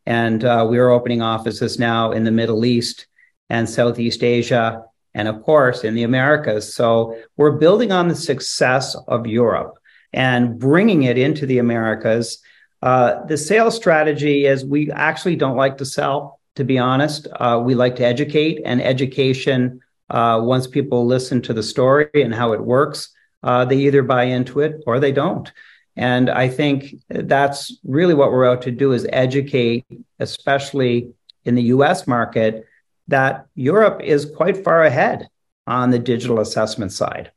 And 0.04 0.44
uh, 0.44 0.66
we're 0.68 0.90
opening 0.90 1.22
offices 1.22 1.78
now 1.78 2.12
in 2.12 2.24
the 2.24 2.30
Middle 2.30 2.66
East 2.66 3.06
and 3.48 3.68
Southeast 3.68 4.22
Asia, 4.22 4.84
and 5.14 5.28
of 5.28 5.42
course 5.42 5.82
in 5.82 5.94
the 5.94 6.02
Americas. 6.02 6.74
So 6.74 7.16
we're 7.38 7.52
building 7.52 7.90
on 7.90 8.08
the 8.08 8.14
success 8.14 8.94
of 9.06 9.26
Europe 9.26 9.78
and 10.12 10.58
bringing 10.58 11.04
it 11.04 11.16
into 11.16 11.46
the 11.46 11.58
Americas. 11.58 12.42
Uh, 12.82 13.24
the 13.24 13.38
sales 13.38 13.76
strategy 13.76 14.44
is 14.44 14.64
we 14.64 14.90
actually 14.92 15.36
don't 15.36 15.56
like 15.56 15.78
to 15.78 15.86
sell, 15.86 16.38
to 16.56 16.64
be 16.64 16.78
honest. 16.78 17.28
We 17.62 17.74
like 17.74 17.96
to 17.96 18.04
educate, 18.04 18.60
and 18.66 18.82
education, 18.82 19.80
once 20.10 20.66
people 20.66 21.06
listen 21.06 21.40
to 21.42 21.54
the 21.54 21.62
story 21.62 22.10
and 22.14 22.34
how 22.34 22.52
it 22.52 22.62
works, 22.62 23.14
uh, 23.42 23.64
they 23.64 23.76
either 23.76 24.02
buy 24.02 24.24
into 24.24 24.60
it 24.60 24.82
or 24.86 25.00
they 25.00 25.12
don't. 25.12 25.52
And 25.96 26.30
I 26.30 26.48
think 26.48 26.94
that's 27.08 27.76
really 27.82 28.14
what 28.14 28.30
we're 28.30 28.48
out 28.48 28.62
to 28.62 28.70
do 28.70 28.92
is 28.92 29.06
educate, 29.12 29.84
especially 30.20 31.12
in 31.44 31.54
the 31.56 31.64
US 31.74 32.06
market, 32.06 32.66
that 33.08 33.46
Europe 33.54 34.00
is 34.02 34.24
quite 34.24 34.62
far 34.62 34.84
ahead 34.84 35.28
on 35.66 35.90
the 35.90 35.98
digital 35.98 36.40
assessment 36.40 36.92
side. 36.92 37.32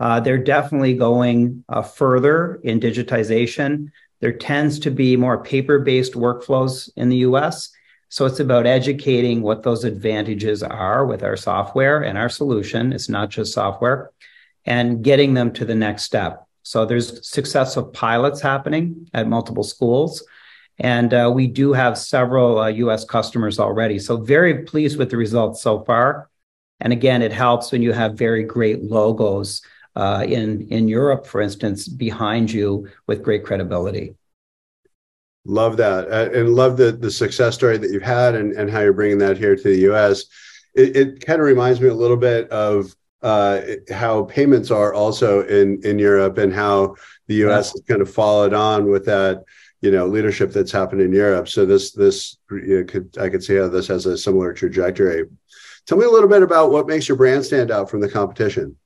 Uh, 0.00 0.20
they're 0.20 0.38
definitely 0.38 0.94
going 0.94 1.64
uh, 1.68 1.82
further 1.82 2.60
in 2.64 2.80
digitization. 2.80 3.90
There 4.20 4.32
tends 4.32 4.78
to 4.80 4.90
be 4.90 5.16
more 5.16 5.42
paper 5.42 5.78
based 5.78 6.14
workflows 6.14 6.90
in 6.96 7.08
the 7.08 7.18
US. 7.18 7.70
So 8.08 8.24
it's 8.24 8.40
about 8.40 8.66
educating 8.66 9.42
what 9.42 9.62
those 9.62 9.84
advantages 9.84 10.62
are 10.62 11.04
with 11.04 11.22
our 11.22 11.36
software 11.36 12.02
and 12.02 12.16
our 12.16 12.28
solution. 12.28 12.92
It's 12.92 13.08
not 13.08 13.30
just 13.30 13.52
software 13.52 14.10
and 14.66 15.02
getting 15.02 15.34
them 15.34 15.52
to 15.54 15.64
the 15.64 15.74
next 15.74 16.02
step. 16.02 16.46
So 16.62 16.84
there's 16.84 17.26
successful 17.26 17.84
pilots 17.84 18.40
happening 18.40 19.08
at 19.14 19.28
multiple 19.28 19.62
schools. 19.62 20.24
And 20.78 21.14
uh, 21.14 21.30
we 21.32 21.46
do 21.46 21.72
have 21.72 21.96
several 21.96 22.58
uh, 22.58 22.68
US 22.68 23.04
customers 23.04 23.58
already. 23.58 23.98
So, 23.98 24.18
very 24.18 24.64
pleased 24.64 24.98
with 24.98 25.10
the 25.10 25.16
results 25.16 25.62
so 25.62 25.84
far. 25.84 26.28
And 26.80 26.92
again, 26.92 27.22
it 27.22 27.32
helps 27.32 27.72
when 27.72 27.80
you 27.80 27.92
have 27.92 28.14
very 28.14 28.42
great 28.42 28.82
logos 28.82 29.62
uh, 29.94 30.24
in, 30.28 30.68
in 30.68 30.88
Europe, 30.88 31.26
for 31.26 31.40
instance, 31.40 31.88
behind 31.88 32.52
you 32.52 32.88
with 33.06 33.22
great 33.22 33.44
credibility. 33.44 34.14
Love 35.46 35.78
that. 35.78 36.10
Uh, 36.10 36.28
and 36.38 36.54
love 36.54 36.76
the, 36.76 36.92
the 36.92 37.10
success 37.10 37.54
story 37.54 37.78
that 37.78 37.90
you've 37.90 38.02
had 38.02 38.34
and, 38.34 38.52
and 38.52 38.68
how 38.68 38.80
you're 38.80 38.92
bringing 38.92 39.18
that 39.18 39.38
here 39.38 39.56
to 39.56 39.62
the 39.62 39.92
US. 39.92 40.24
It, 40.74 40.96
it 40.96 41.24
kind 41.24 41.40
of 41.40 41.46
reminds 41.46 41.80
me 41.80 41.88
a 41.88 41.94
little 41.94 42.16
bit 42.16 42.50
of 42.50 42.94
uh, 43.22 43.60
how 43.90 44.24
payments 44.24 44.70
are 44.70 44.94
also 44.94 45.46
in, 45.46 45.80
in 45.84 45.98
Europe 45.98 46.38
and 46.38 46.52
how 46.52 46.94
the 47.26 47.46
US 47.46 47.68
yeah. 47.68 47.72
has 47.72 47.82
kind 47.88 48.02
of 48.02 48.10
followed 48.10 48.54
on 48.54 48.90
with 48.90 49.04
that 49.06 49.44
you 49.80 49.90
know 49.90 50.06
leadership 50.06 50.52
that's 50.52 50.72
happened 50.72 51.00
in 51.00 51.12
Europe. 51.12 51.48
So 51.48 51.66
this 51.66 51.92
this 51.92 52.38
you 52.50 52.78
know, 52.78 52.84
could 52.84 53.16
I 53.18 53.28
could 53.28 53.42
see 53.42 53.56
how 53.56 53.68
this 53.68 53.88
has 53.88 54.06
a 54.06 54.16
similar 54.16 54.52
trajectory. 54.52 55.24
Tell 55.86 55.98
me 55.98 56.04
a 56.04 56.10
little 56.10 56.28
bit 56.28 56.42
about 56.42 56.72
what 56.72 56.86
makes 56.86 57.08
your 57.08 57.16
brand 57.16 57.44
stand 57.44 57.70
out 57.70 57.90
from 57.90 58.00
the 58.00 58.08
competition. 58.08 58.76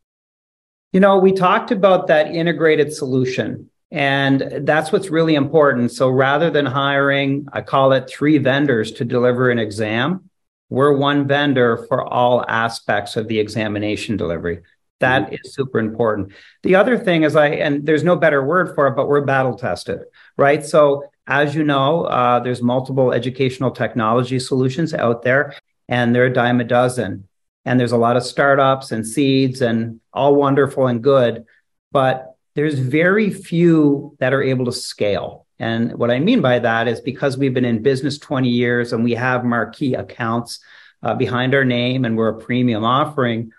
You 0.93 1.01
know, 1.01 1.19
we 1.19 1.33
talked 1.33 1.71
about 1.71 2.09
that 2.09 2.35
integrated 2.35 2.93
solution, 2.93 3.71
and 3.91 4.67
that's 4.67 4.93
what's 4.93 5.09
really 5.09 5.35
important. 5.35 5.93
So 5.93 6.09
rather 6.09 6.51
than 6.51 6.67
hiring, 6.67 7.47
I 7.53 7.63
call 7.63 7.93
it 7.93 8.11
three 8.11 8.39
vendors 8.39 8.93
to 8.93 9.05
deliver 9.05 9.51
an 9.51 9.59
exam, 9.59 10.30
we're 10.71 10.97
one 10.97 11.27
vendor 11.27 11.85
for 11.89 12.03
all 12.03 12.45
aspects 12.49 13.17
of 13.17 13.29
the 13.29 13.39
examination 13.39 14.17
delivery. 14.17 14.62
That 15.00 15.27
mm-hmm. 15.27 15.35
is 15.35 15.55
super 15.55 15.79
important. 15.79 16.33
The 16.62 16.77
other 16.77 16.97
thing 16.97 17.25
is 17.25 17.37
I, 17.37 17.49
and 17.49 17.85
there's 17.85 18.05
no 18.05 18.17
better 18.17 18.45
word 18.45 18.75
for 18.75 18.87
it, 18.87 18.97
but 18.97 19.09
we're 19.09 19.23
battle 19.23 19.57
tested, 19.57 20.00
right? 20.37 20.65
So 20.65 21.05
as 21.27 21.55
you 21.55 21.65
know, 21.65 22.05
uh, 22.05 22.41
there's 22.41 22.62
multiple 22.62 23.12
educational 23.12 23.71
technology 23.71 24.39
solutions 24.39 24.95
out 24.95 25.23
there, 25.23 25.55
and 25.89 26.15
they're 26.15 26.27
a 26.27 26.33
dime 26.33 26.61
a 26.61 26.65
dozen. 26.65 27.27
And 27.65 27.79
there's 27.79 27.93
a 27.93 27.99
lot 27.99 28.17
of 28.17 28.23
startups 28.23 28.91
and 28.91 29.07
seeds 29.07 29.61
and 29.61 30.00
all 30.12 30.35
wonderful 30.35 30.87
and 30.87 31.03
good, 31.03 31.45
but 31.93 32.37
there's 32.55 32.79
very 32.79 33.31
few 33.31 34.17
that 34.19 34.33
are 34.33 34.43
able 34.43 34.65
to 34.65 34.73
scale. 34.73 35.47
And 35.61 35.93
what 35.99 36.11
I 36.11 36.19
mean 36.19 36.40
by 36.40 36.59
that 36.59 36.88
is 36.88 37.00
because 37.00 37.37
we've 37.37 37.52
been 37.52 37.67
in 37.67 37.83
business 37.83 38.19
20 38.19 38.49
years 38.49 38.95
and 38.95 39.05
we 39.05 39.12
have 39.12 39.45
marquee 39.45 39.95
accounts 39.95 40.59
uh, 41.02 41.14
behind 41.14 41.55
our 41.55 41.67
name 41.67 42.05
and 42.05 42.17
we're 42.17 42.29
a 42.31 42.40
premium 42.40 42.83
offering, 42.83 43.52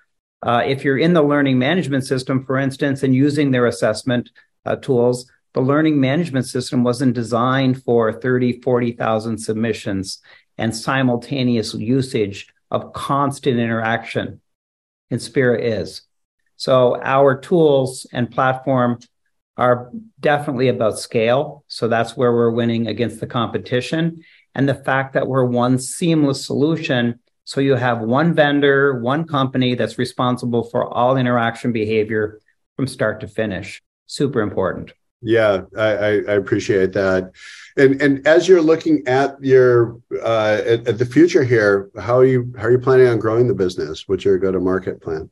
uh, 0.44 0.64
if 0.66 0.84
you're 0.84 0.98
in 0.98 1.14
the 1.14 1.22
learning 1.22 1.60
management 1.60 2.04
system, 2.04 2.44
for 2.44 2.58
instance, 2.58 3.04
and 3.04 3.14
using 3.14 3.52
their 3.52 3.68
assessment 3.68 4.32
uh, 4.66 4.76
tools, 4.76 5.32
the 5.54 5.62
learning 5.62 6.00
management 6.00 6.48
system 6.48 6.84
wasn't 6.84 7.14
designed 7.14 7.84
for 7.84 8.12
30, 8.12 8.62
40,000 8.62 9.38
submissions 9.38 10.20
and 10.58 10.76
simultaneous 10.76 11.76
usage 11.76 12.48
of 12.72 12.94
constant 12.94 13.60
interaction. 13.60 14.42
Inspera 15.12 15.60
is. 15.62 16.02
So 16.56 17.00
our 17.02 17.40
tools 17.40 18.08
and 18.12 18.32
platform 18.32 19.00
are 19.62 19.92
definitely 20.20 20.68
about 20.68 21.00
scale. 21.00 21.64
So 21.68 21.88
that's 21.88 22.18
where 22.18 22.34
we're 22.34 22.52
winning 22.52 22.88
against 22.88 23.20
the 23.20 23.28
competition. 23.28 24.24
And 24.56 24.68
the 24.68 24.76
fact 24.76 25.14
that 25.14 25.28
we're 25.28 25.46
one 25.46 25.80
seamless 25.80 26.46
solution 26.46 27.20
so 27.52 27.60
you 27.60 27.76
have 27.76 28.00
one 28.00 28.34
vendor, 28.34 29.00
one 29.02 29.26
company 29.26 29.76
that's 29.76 29.98
responsible 29.98 30.64
for 30.64 30.86
all 30.86 31.18
interaction 31.18 31.72
behavior 31.72 32.40
from 32.76 32.88
start 32.88 33.20
to 33.22 33.28
finish. 33.28 33.82
Super 34.06 34.42
important. 34.42 34.94
Yeah, 35.22 35.64
I, 35.78 35.90
I 36.30 36.34
appreciate 36.34 36.94
that. 36.94 37.32
And 37.78 38.02
and 38.02 38.26
as 38.26 38.48
you're 38.48 38.62
looking 38.62 39.08
at 39.08 39.36
your 39.44 40.00
uh, 40.24 40.62
at, 40.66 40.88
at 40.88 40.98
the 40.98 41.06
future 41.06 41.44
here, 41.44 41.92
how 42.00 42.18
are 42.18 42.26
you 42.26 42.54
how 42.58 42.64
are 42.64 42.72
you 42.72 42.80
planning 42.80 43.08
on 43.08 43.20
growing 43.20 43.48
the 43.48 43.54
business? 43.54 44.08
What's 44.08 44.26
your 44.26 44.38
go 44.38 44.52
to 44.52 44.60
market 44.60 45.02
plan? 45.02 45.30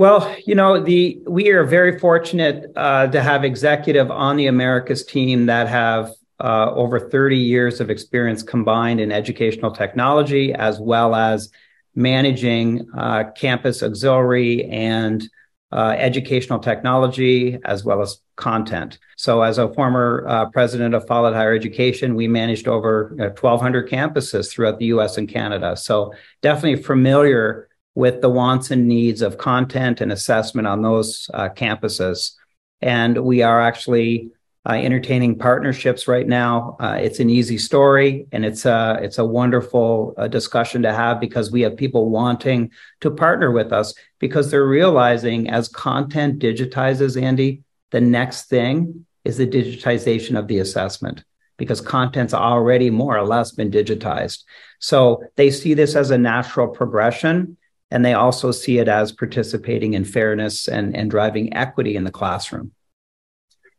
Well, 0.00 0.34
you 0.46 0.54
know, 0.54 0.82
the 0.82 1.20
we 1.26 1.50
are 1.50 1.62
very 1.62 1.98
fortunate 1.98 2.72
uh, 2.74 3.08
to 3.08 3.20
have 3.20 3.44
executive 3.44 4.10
on 4.10 4.38
the 4.38 4.46
Americas 4.46 5.04
team 5.04 5.44
that 5.44 5.68
have 5.68 6.14
uh, 6.42 6.72
over 6.72 6.98
30 6.98 7.36
years 7.36 7.82
of 7.82 7.90
experience 7.90 8.42
combined 8.42 8.98
in 8.98 9.12
educational 9.12 9.70
technology, 9.70 10.54
as 10.54 10.80
well 10.80 11.14
as 11.14 11.50
managing 11.94 12.88
uh, 12.96 13.24
campus 13.36 13.82
auxiliary 13.82 14.64
and 14.70 15.28
uh, 15.70 15.94
educational 15.98 16.60
technology, 16.60 17.58
as 17.66 17.84
well 17.84 18.00
as 18.00 18.22
content. 18.36 18.98
So, 19.18 19.42
as 19.42 19.58
a 19.58 19.70
former 19.74 20.24
uh, 20.26 20.46
president 20.46 20.94
of 20.94 21.06
Follett 21.06 21.34
Higher 21.34 21.54
Education, 21.54 22.14
we 22.14 22.26
managed 22.26 22.68
over 22.68 23.12
1,200 23.18 23.84
uh, 23.84 23.88
campuses 23.94 24.50
throughout 24.50 24.78
the 24.78 24.86
US 24.86 25.18
and 25.18 25.28
Canada. 25.28 25.76
So, 25.76 26.14
definitely 26.40 26.82
familiar 26.82 27.68
with 27.94 28.20
the 28.20 28.28
wants 28.28 28.70
and 28.70 28.86
needs 28.86 29.22
of 29.22 29.38
content 29.38 30.00
and 30.00 30.12
assessment 30.12 30.66
on 30.66 30.82
those 30.82 31.28
uh, 31.34 31.48
campuses. 31.48 32.32
And 32.80 33.18
we 33.24 33.42
are 33.42 33.60
actually 33.60 34.30
uh, 34.68 34.74
entertaining 34.74 35.38
partnerships 35.38 36.06
right 36.06 36.26
now. 36.26 36.76
Uh, 36.80 36.98
it's 37.00 37.18
an 37.18 37.30
easy 37.30 37.56
story, 37.56 38.26
and 38.30 38.44
it's 38.44 38.66
a 38.66 38.98
it's 39.02 39.18
a 39.18 39.24
wonderful 39.24 40.14
uh, 40.18 40.28
discussion 40.28 40.82
to 40.82 40.92
have 40.92 41.18
because 41.18 41.50
we 41.50 41.62
have 41.62 41.76
people 41.76 42.10
wanting 42.10 42.70
to 43.00 43.10
partner 43.10 43.50
with 43.50 43.72
us 43.72 43.94
because 44.18 44.50
they're 44.50 44.66
realizing 44.66 45.48
as 45.48 45.68
content 45.68 46.40
digitizes, 46.40 47.20
Andy, 47.20 47.62
the 47.90 48.00
next 48.00 48.48
thing 48.48 49.06
is 49.24 49.38
the 49.38 49.46
digitization 49.46 50.38
of 50.38 50.46
the 50.46 50.58
assessment 50.58 51.24
because 51.56 51.80
content's 51.80 52.32
already 52.32 52.88
more 52.90 53.16
or 53.16 53.26
less 53.26 53.52
been 53.52 53.70
digitized. 53.70 54.44
So 54.78 55.22
they 55.36 55.50
see 55.50 55.74
this 55.74 55.94
as 55.94 56.10
a 56.10 56.18
natural 56.18 56.68
progression. 56.68 57.56
And 57.90 58.04
they 58.04 58.14
also 58.14 58.52
see 58.52 58.78
it 58.78 58.88
as 58.88 59.12
participating 59.12 59.94
in 59.94 60.04
fairness 60.04 60.68
and, 60.68 60.96
and 60.96 61.10
driving 61.10 61.54
equity 61.56 61.96
in 61.96 62.04
the 62.04 62.10
classroom. 62.10 62.72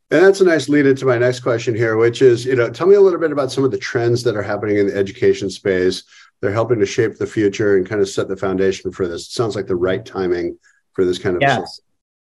And 0.10 0.26
that's 0.26 0.42
a 0.42 0.46
nice 0.46 0.68
lead 0.68 0.86
into 0.86 1.06
my 1.06 1.18
next 1.18 1.40
question 1.40 1.74
here, 1.74 1.96
which 1.96 2.22
is, 2.22 2.44
you 2.44 2.56
know, 2.58 2.70
tell 2.70 2.88
me 2.88 2.96
a 2.96 3.00
little 3.02 3.20
bit 3.20 3.32
about 3.32 3.52
some 3.52 3.64
of 3.64 3.72
the 3.72 3.78
trends 3.78 4.24
that 4.24 4.36
are 4.36 4.42
happening 4.42 4.78
in 4.78 4.88
the 4.88 4.96
education 4.96 5.50
space. 5.50 6.04
They're 6.42 6.52
helping 6.52 6.80
to 6.80 6.86
shape 6.86 7.18
the 7.18 7.26
future 7.26 7.78
and 7.78 7.88
kind 7.88 8.02
of 8.02 8.10
set 8.10 8.28
the 8.28 8.36
foundation 8.36 8.92
for 8.92 9.08
this. 9.08 9.28
It 9.28 9.32
sounds 9.32 9.56
like 9.56 9.68
the 9.68 9.76
right 9.78 10.06
timing 10.06 10.58
for 10.92 11.06
this 11.06 11.18
kind 11.18 11.38
of. 11.38 11.42
Yes, 11.42 11.80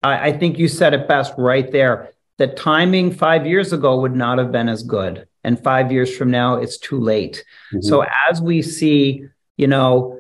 I, 0.04 0.30
I 0.30 0.38
think 0.38 0.60
you 0.60 0.68
said 0.68 0.94
it 0.94 1.08
best 1.08 1.34
right 1.38 1.72
there. 1.72 2.14
the 2.42 2.48
timing 2.48 3.12
five 3.12 3.46
years 3.46 3.72
ago 3.72 4.00
would 4.02 4.16
not 4.16 4.40
have 4.40 4.52
been 4.52 4.68
as 4.68 4.82
good. 4.82 5.28
And 5.44 5.64
five 5.64 5.92
years 5.92 6.16
from 6.18 6.32
now, 6.32 6.56
it's 6.56 6.80
too 6.80 7.00
late. 7.00 7.46
Mm-hmm. 7.72 7.82
So 7.82 8.04
as 8.30 8.42
we 8.42 8.64
see, 8.64 9.26
you 9.58 9.68
know, 9.68 10.20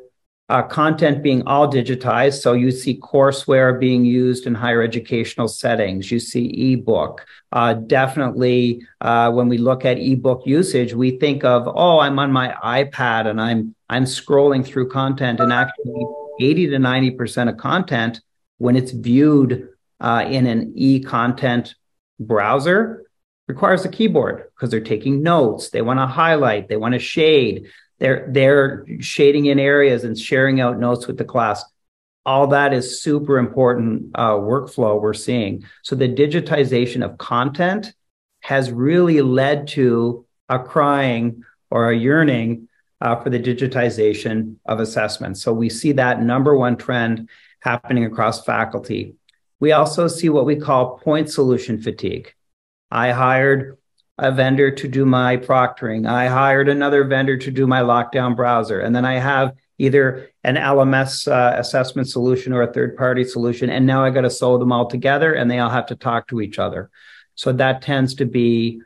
uh, 0.51 0.61
content 0.63 1.23
being 1.23 1.47
all 1.47 1.71
digitized. 1.71 2.41
So 2.41 2.51
you 2.51 2.71
see 2.71 2.99
courseware 2.99 3.79
being 3.79 4.03
used 4.03 4.45
in 4.45 4.53
higher 4.53 4.81
educational 4.81 5.47
settings. 5.47 6.11
You 6.11 6.19
see 6.19 6.73
ebook. 6.73 7.25
Uh, 7.53 7.75
definitely, 7.75 8.85
uh, 8.99 9.31
when 9.31 9.47
we 9.47 9.57
look 9.57 9.85
at 9.85 9.97
ebook 9.97 10.45
usage, 10.45 10.93
we 10.93 11.17
think 11.19 11.45
of, 11.45 11.69
oh, 11.73 11.99
I'm 11.99 12.19
on 12.19 12.33
my 12.33 12.53
iPad 12.61 13.27
and 13.27 13.39
I'm 13.39 13.75
I'm 13.89 14.03
scrolling 14.03 14.65
through 14.65 14.89
content, 14.89 15.39
and 15.39 15.51
actually, 15.53 16.05
80 16.41 16.67
to 16.67 16.79
90 16.79 17.11
percent 17.11 17.49
of 17.49 17.55
content, 17.55 18.19
when 18.57 18.75
it's 18.75 18.91
viewed 18.91 19.69
uh, 20.01 20.25
in 20.27 20.47
an 20.47 20.73
e-content 20.75 21.75
browser, 22.19 23.05
requires 23.47 23.85
a 23.85 23.89
keyboard 23.89 24.45
because 24.53 24.69
they're 24.69 24.81
taking 24.81 25.23
notes. 25.23 25.69
They 25.69 25.81
want 25.81 25.99
to 25.99 26.07
highlight. 26.07 26.67
They 26.67 26.77
want 26.77 26.93
to 26.93 26.99
shade 26.99 27.67
they're 28.01 28.25
they're 28.29 28.85
shading 28.99 29.45
in 29.45 29.59
areas 29.59 30.03
and 30.03 30.17
sharing 30.17 30.59
out 30.59 30.79
notes 30.79 31.05
with 31.05 31.17
the 31.17 31.23
class. 31.23 31.63
All 32.25 32.47
that 32.47 32.73
is 32.73 33.01
super 33.01 33.37
important 33.37 34.11
uh, 34.15 34.33
workflow 34.33 34.99
we're 34.99 35.13
seeing. 35.13 35.63
So 35.83 35.95
the 35.95 36.09
digitization 36.09 37.05
of 37.05 37.17
content 37.19 37.93
has 38.41 38.71
really 38.71 39.21
led 39.21 39.67
to 39.69 40.25
a 40.49 40.59
crying 40.59 41.43
or 41.69 41.91
a 41.91 41.97
yearning 41.97 42.67
uh, 42.99 43.15
for 43.17 43.29
the 43.29 43.39
digitization 43.39 44.55
of 44.65 44.79
assessment 44.79 45.37
so 45.37 45.53
we 45.53 45.69
see 45.69 45.91
that 45.93 46.21
number 46.21 46.55
one 46.55 46.77
trend 46.77 47.29
happening 47.61 48.05
across 48.05 48.43
faculty. 48.43 49.15
We 49.59 49.71
also 49.71 50.07
see 50.07 50.29
what 50.29 50.45
we 50.45 50.55
call 50.55 50.97
point 50.97 51.29
solution 51.29 51.79
fatigue. 51.81 52.33
I 52.89 53.11
hired 53.11 53.77
a 54.17 54.31
vendor 54.31 54.71
to 54.71 54.87
do 54.87 55.05
my 55.05 55.37
proctoring. 55.37 56.07
I 56.07 56.27
hired 56.27 56.69
another 56.69 57.03
vendor 57.05 57.37
to 57.37 57.51
do 57.51 57.65
my 57.65 57.81
lockdown 57.81 58.35
browser. 58.35 58.79
And 58.79 58.95
then 58.95 59.05
I 59.05 59.17
have 59.17 59.53
either 59.77 60.29
an 60.43 60.55
LMS 60.55 61.27
uh, 61.27 61.57
assessment 61.57 62.07
solution 62.07 62.53
or 62.53 62.61
a 62.61 62.71
third 62.71 62.95
party 62.95 63.23
solution. 63.23 63.69
And 63.69 63.85
now 63.85 64.03
I 64.03 64.11
got 64.11 64.21
to 64.21 64.29
sew 64.29 64.57
them 64.57 64.71
all 64.71 64.87
together 64.87 65.33
and 65.33 65.49
they 65.49 65.59
all 65.59 65.69
have 65.69 65.87
to 65.87 65.95
talk 65.95 66.27
to 66.27 66.41
each 66.41 66.59
other. 66.59 66.91
So 67.35 67.51
that 67.53 67.81
tends 67.81 68.13
to 68.15 68.25
be 68.25 68.81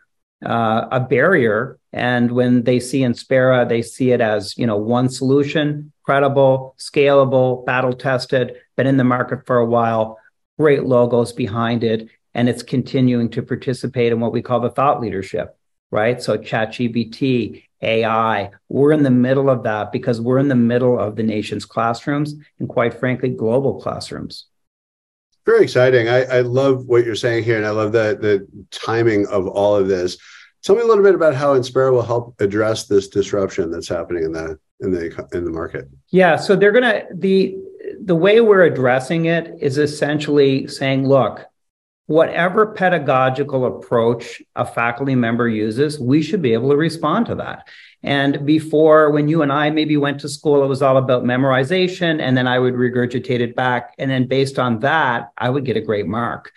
uh, 0.46 0.88
a 0.92 1.00
barrier. 1.02 1.80
And 1.92 2.32
when 2.32 2.64
they 2.64 2.80
see 2.80 3.02
Inspera, 3.02 3.68
they 3.68 3.82
see 3.82 4.12
it 4.12 4.22
as, 4.22 4.58
you 4.58 4.68
know, 4.68 4.78
one 4.78 5.10
solution, 5.10 5.92
credible, 6.04 6.76
scalable, 6.78 7.66
battle 7.66 7.94
tested, 7.94 8.56
been 8.78 8.88
in 8.88 8.98
the 8.98 9.04
market 9.04 9.46
for 9.46 9.58
a 9.58 9.66
while, 9.66 10.20
great 10.58 10.84
logos 10.84 11.34
behind 11.34 11.84
it 11.84 12.10
and 12.36 12.50
it's 12.50 12.62
continuing 12.62 13.30
to 13.30 13.42
participate 13.42 14.12
in 14.12 14.20
what 14.20 14.34
we 14.34 14.42
call 14.42 14.60
the 14.60 14.70
thought 14.70 15.02
leadership, 15.02 15.58
right? 15.90 16.22
So 16.22 16.38
ChatGPT, 16.38 17.64
AI, 17.82 18.52
we're 18.68 18.92
in 18.92 19.04
the 19.04 19.10
middle 19.10 19.50
of 19.50 19.64
that 19.64 19.92
because 19.92 20.20
we're 20.20 20.40
in 20.40 20.50
the 20.50 20.56
middle 20.56 21.00
of 21.00 21.16
the 21.16 21.24
nation's 21.24 21.66
classrooms 21.66 22.36
and 22.60 22.68
quite 22.68 22.94
frankly, 22.94 23.30
global 23.30 23.80
classrooms. 23.82 24.48
Very 25.46 25.64
exciting. 25.64 26.10
I, 26.10 26.24
I 26.24 26.42
love 26.42 26.86
what 26.88 27.06
you're 27.06 27.16
saying 27.16 27.44
here, 27.44 27.58
and 27.58 27.68
I 27.68 27.70
love 27.70 27.92
the 27.92 28.18
the 28.20 28.48
timing 28.72 29.28
of 29.28 29.48
all 29.48 29.76
of 29.76 29.88
this. 29.88 30.18
Tell 30.64 30.76
me 30.76 30.82
a 30.82 30.86
little 30.86 31.04
bit 31.04 31.14
about 31.14 31.36
how 31.36 31.54
Inspera 31.54 31.92
will 31.92 32.02
help 32.02 32.42
address 32.42 32.88
this 32.88 33.08
disruption 33.10 33.70
that's 33.70 33.88
happening 33.88 34.24
in 34.24 34.32
the 34.32 34.60
in 34.80 34.92
the 34.92 35.28
in 35.34 35.46
the 35.46 35.52
market. 35.52 35.88
Yeah, 36.10 36.36
so 36.36 36.56
they're 36.56 36.72
gonna 36.72 37.04
the 37.14 37.56
the 38.04 38.16
way 38.16 38.42
we're 38.42 38.64
addressing 38.64 39.26
it 39.26 39.54
is 39.62 39.78
essentially 39.78 40.68
saying, 40.68 41.08
look, 41.08 41.46
whatever 42.08 42.68
pedagogical 42.68 43.66
approach 43.66 44.42
a 44.56 44.66
faculty 44.66 45.16
member 45.16 45.50
uses, 45.50 46.00
we 46.00 46.22
should 46.22 46.42
be 46.42 46.54
able 46.54 46.70
to 46.70 46.78
respond 46.78 47.26
to 47.26 47.36
that. 47.36 47.68
And 48.04 48.46
before, 48.46 49.10
when 49.10 49.28
you 49.28 49.42
and 49.42 49.52
I 49.52 49.72
maybe 49.72 49.98
went 49.98 50.20
to 50.20 50.30
school, 50.30 50.64
it 50.64 50.68
was 50.68 50.84
all 50.84 50.98
about 50.98 51.24
memorization, 51.24 52.22
and 52.22 52.38
then 52.38 52.48
I 52.48 52.60
would 52.60 52.76
regurgitate 52.76 53.40
it 53.40 53.56
back. 53.56 53.96
And 53.98 54.12
then 54.12 54.28
based 54.28 54.60
on 54.60 54.80
that, 54.82 55.32
I 55.38 55.50
would 55.50 55.66
get 55.66 55.78
a 55.78 55.82
great 55.82 56.06
mark. 56.06 56.52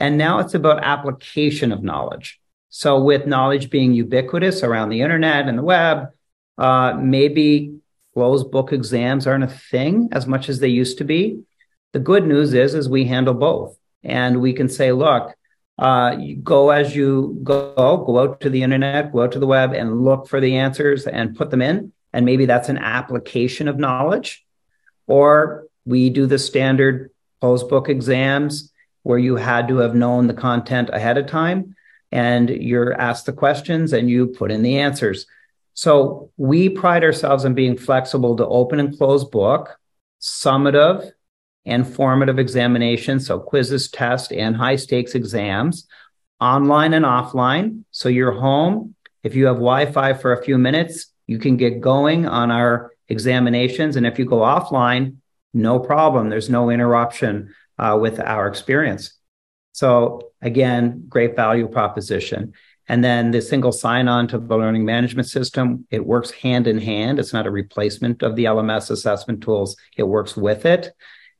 And 0.00 0.16
now 0.16 0.38
it's 0.38 0.54
about 0.54 0.82
application 0.82 1.72
of 1.72 1.82
knowledge. 1.82 2.40
So, 2.70 3.00
with 3.00 3.26
knowledge 3.26 3.70
being 3.70 3.92
ubiquitous 3.92 4.62
around 4.62 4.88
the 4.88 5.02
internet 5.02 5.46
and 5.46 5.58
the 5.58 5.62
web, 5.62 6.08
uh, 6.56 6.94
maybe 6.94 7.78
closed 8.14 8.50
book 8.50 8.72
exams 8.72 9.26
aren't 9.26 9.44
a 9.44 9.48
thing 9.48 10.08
as 10.12 10.26
much 10.26 10.48
as 10.48 10.58
they 10.58 10.68
used 10.68 10.98
to 10.98 11.04
be. 11.04 11.42
The 11.92 12.00
good 12.00 12.26
news 12.26 12.54
is, 12.54 12.74
is 12.74 12.88
we 12.88 13.04
handle 13.04 13.34
both 13.34 13.78
and 14.04 14.40
we 14.40 14.52
can 14.52 14.68
say, 14.68 14.92
look, 14.92 15.34
uh, 15.78 16.16
go 16.42 16.70
as 16.70 16.94
you 16.94 17.40
go, 17.42 18.04
go 18.06 18.18
out 18.18 18.40
to 18.40 18.50
the 18.50 18.62
internet, 18.62 19.12
go 19.12 19.22
out 19.22 19.32
to 19.32 19.38
the 19.38 19.46
web 19.46 19.72
and 19.72 20.02
look 20.02 20.28
for 20.28 20.40
the 20.40 20.56
answers 20.56 21.06
and 21.06 21.36
put 21.36 21.50
them 21.50 21.62
in. 21.62 21.92
And 22.12 22.24
maybe 22.24 22.46
that's 22.46 22.68
an 22.68 22.78
application 22.78 23.66
of 23.66 23.78
knowledge. 23.78 24.44
Or 25.06 25.66
we 25.84 26.10
do 26.10 26.26
the 26.26 26.38
standard 26.38 27.10
post 27.40 27.68
book 27.68 27.88
exams 27.88 28.72
where 29.02 29.18
you 29.18 29.36
had 29.36 29.68
to 29.68 29.78
have 29.78 29.94
known 29.94 30.28
the 30.28 30.34
content 30.34 30.90
ahead 30.92 31.18
of 31.18 31.26
time 31.26 31.74
and 32.12 32.48
you're 32.48 32.98
asked 32.98 33.26
the 33.26 33.32
questions 33.32 33.92
and 33.92 34.08
you 34.08 34.28
put 34.28 34.52
in 34.52 34.62
the 34.62 34.78
answers. 34.78 35.26
So 35.74 36.30
we 36.36 36.68
pride 36.68 37.02
ourselves 37.02 37.44
on 37.44 37.54
being 37.54 37.76
flexible 37.76 38.36
to 38.36 38.46
open 38.46 38.78
and 38.78 38.96
close 38.96 39.24
book, 39.24 39.76
summative, 40.20 41.10
and 41.66 41.86
formative 41.86 42.38
examinations, 42.38 43.26
so 43.26 43.38
quizzes, 43.38 43.88
tests, 43.88 44.30
and 44.32 44.56
high 44.56 44.76
stakes 44.76 45.14
exams, 45.14 45.86
online 46.40 46.94
and 46.94 47.04
offline. 47.04 47.84
So 47.90 48.08
you're 48.08 48.32
home. 48.32 48.94
If 49.22 49.34
you 49.34 49.46
have 49.46 49.56
Wi 49.56 49.86
Fi 49.86 50.12
for 50.12 50.32
a 50.32 50.44
few 50.44 50.58
minutes, 50.58 51.06
you 51.26 51.38
can 51.38 51.56
get 51.56 51.80
going 51.80 52.26
on 52.26 52.50
our 52.50 52.92
examinations. 53.08 53.96
And 53.96 54.06
if 54.06 54.18
you 54.18 54.26
go 54.26 54.38
offline, 54.38 55.16
no 55.54 55.78
problem. 55.78 56.28
There's 56.28 56.50
no 56.50 56.68
interruption 56.68 57.54
uh, 57.78 57.96
with 58.00 58.20
our 58.20 58.46
experience. 58.46 59.18
So, 59.72 60.32
again, 60.42 61.06
great 61.08 61.34
value 61.34 61.66
proposition. 61.66 62.52
And 62.86 63.02
then 63.02 63.30
the 63.30 63.40
single 63.40 63.72
sign 63.72 64.08
on 64.08 64.28
to 64.28 64.38
the 64.38 64.56
learning 64.56 64.84
management 64.84 65.26
system, 65.26 65.86
it 65.90 66.04
works 66.04 66.30
hand 66.30 66.66
in 66.66 66.78
hand. 66.78 67.18
It's 67.18 67.32
not 67.32 67.46
a 67.46 67.50
replacement 67.50 68.22
of 68.22 68.36
the 68.36 68.44
LMS 68.44 68.90
assessment 68.90 69.42
tools, 69.42 69.76
it 69.96 70.02
works 70.02 70.36
with 70.36 70.66
it 70.66 70.92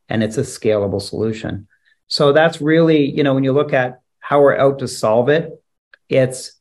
and 0.08 0.22
it's 0.22 0.38
a 0.38 0.42
scalable 0.42 1.02
solution. 1.02 1.66
So 2.06 2.32
that's 2.32 2.60
really, 2.60 3.10
you 3.10 3.22
know, 3.22 3.34
when 3.34 3.44
you 3.44 3.52
look 3.52 3.72
at 3.72 4.00
how 4.20 4.40
we're 4.40 4.56
out 4.56 4.78
to 4.80 4.88
solve 4.88 5.28
it, 5.28 5.50
it's 6.08 6.60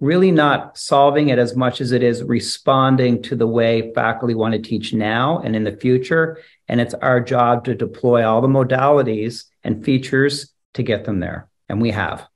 really 0.00 0.30
not 0.30 0.78
solving 0.78 1.28
it 1.28 1.38
as 1.38 1.54
much 1.54 1.80
as 1.80 1.92
it 1.92 2.02
is 2.02 2.22
responding 2.22 3.22
to 3.22 3.36
the 3.36 3.46
way 3.46 3.92
faculty 3.94 4.34
want 4.34 4.54
to 4.54 4.60
teach 4.60 4.92
now 4.92 5.40
and 5.40 5.54
in 5.54 5.64
the 5.64 5.76
future. 5.76 6.38
And 6.68 6.80
it's 6.80 6.94
our 6.94 7.20
job 7.20 7.64
to 7.66 7.74
deploy 7.74 8.26
all 8.26 8.40
the 8.40 8.48
modalities 8.48 9.44
and 9.62 9.84
features 9.84 10.52
to 10.74 10.82
get 10.82 11.04
them 11.04 11.20
there. 11.20 11.48
And 11.68 11.80
we 11.80 11.90
have. 11.90 12.26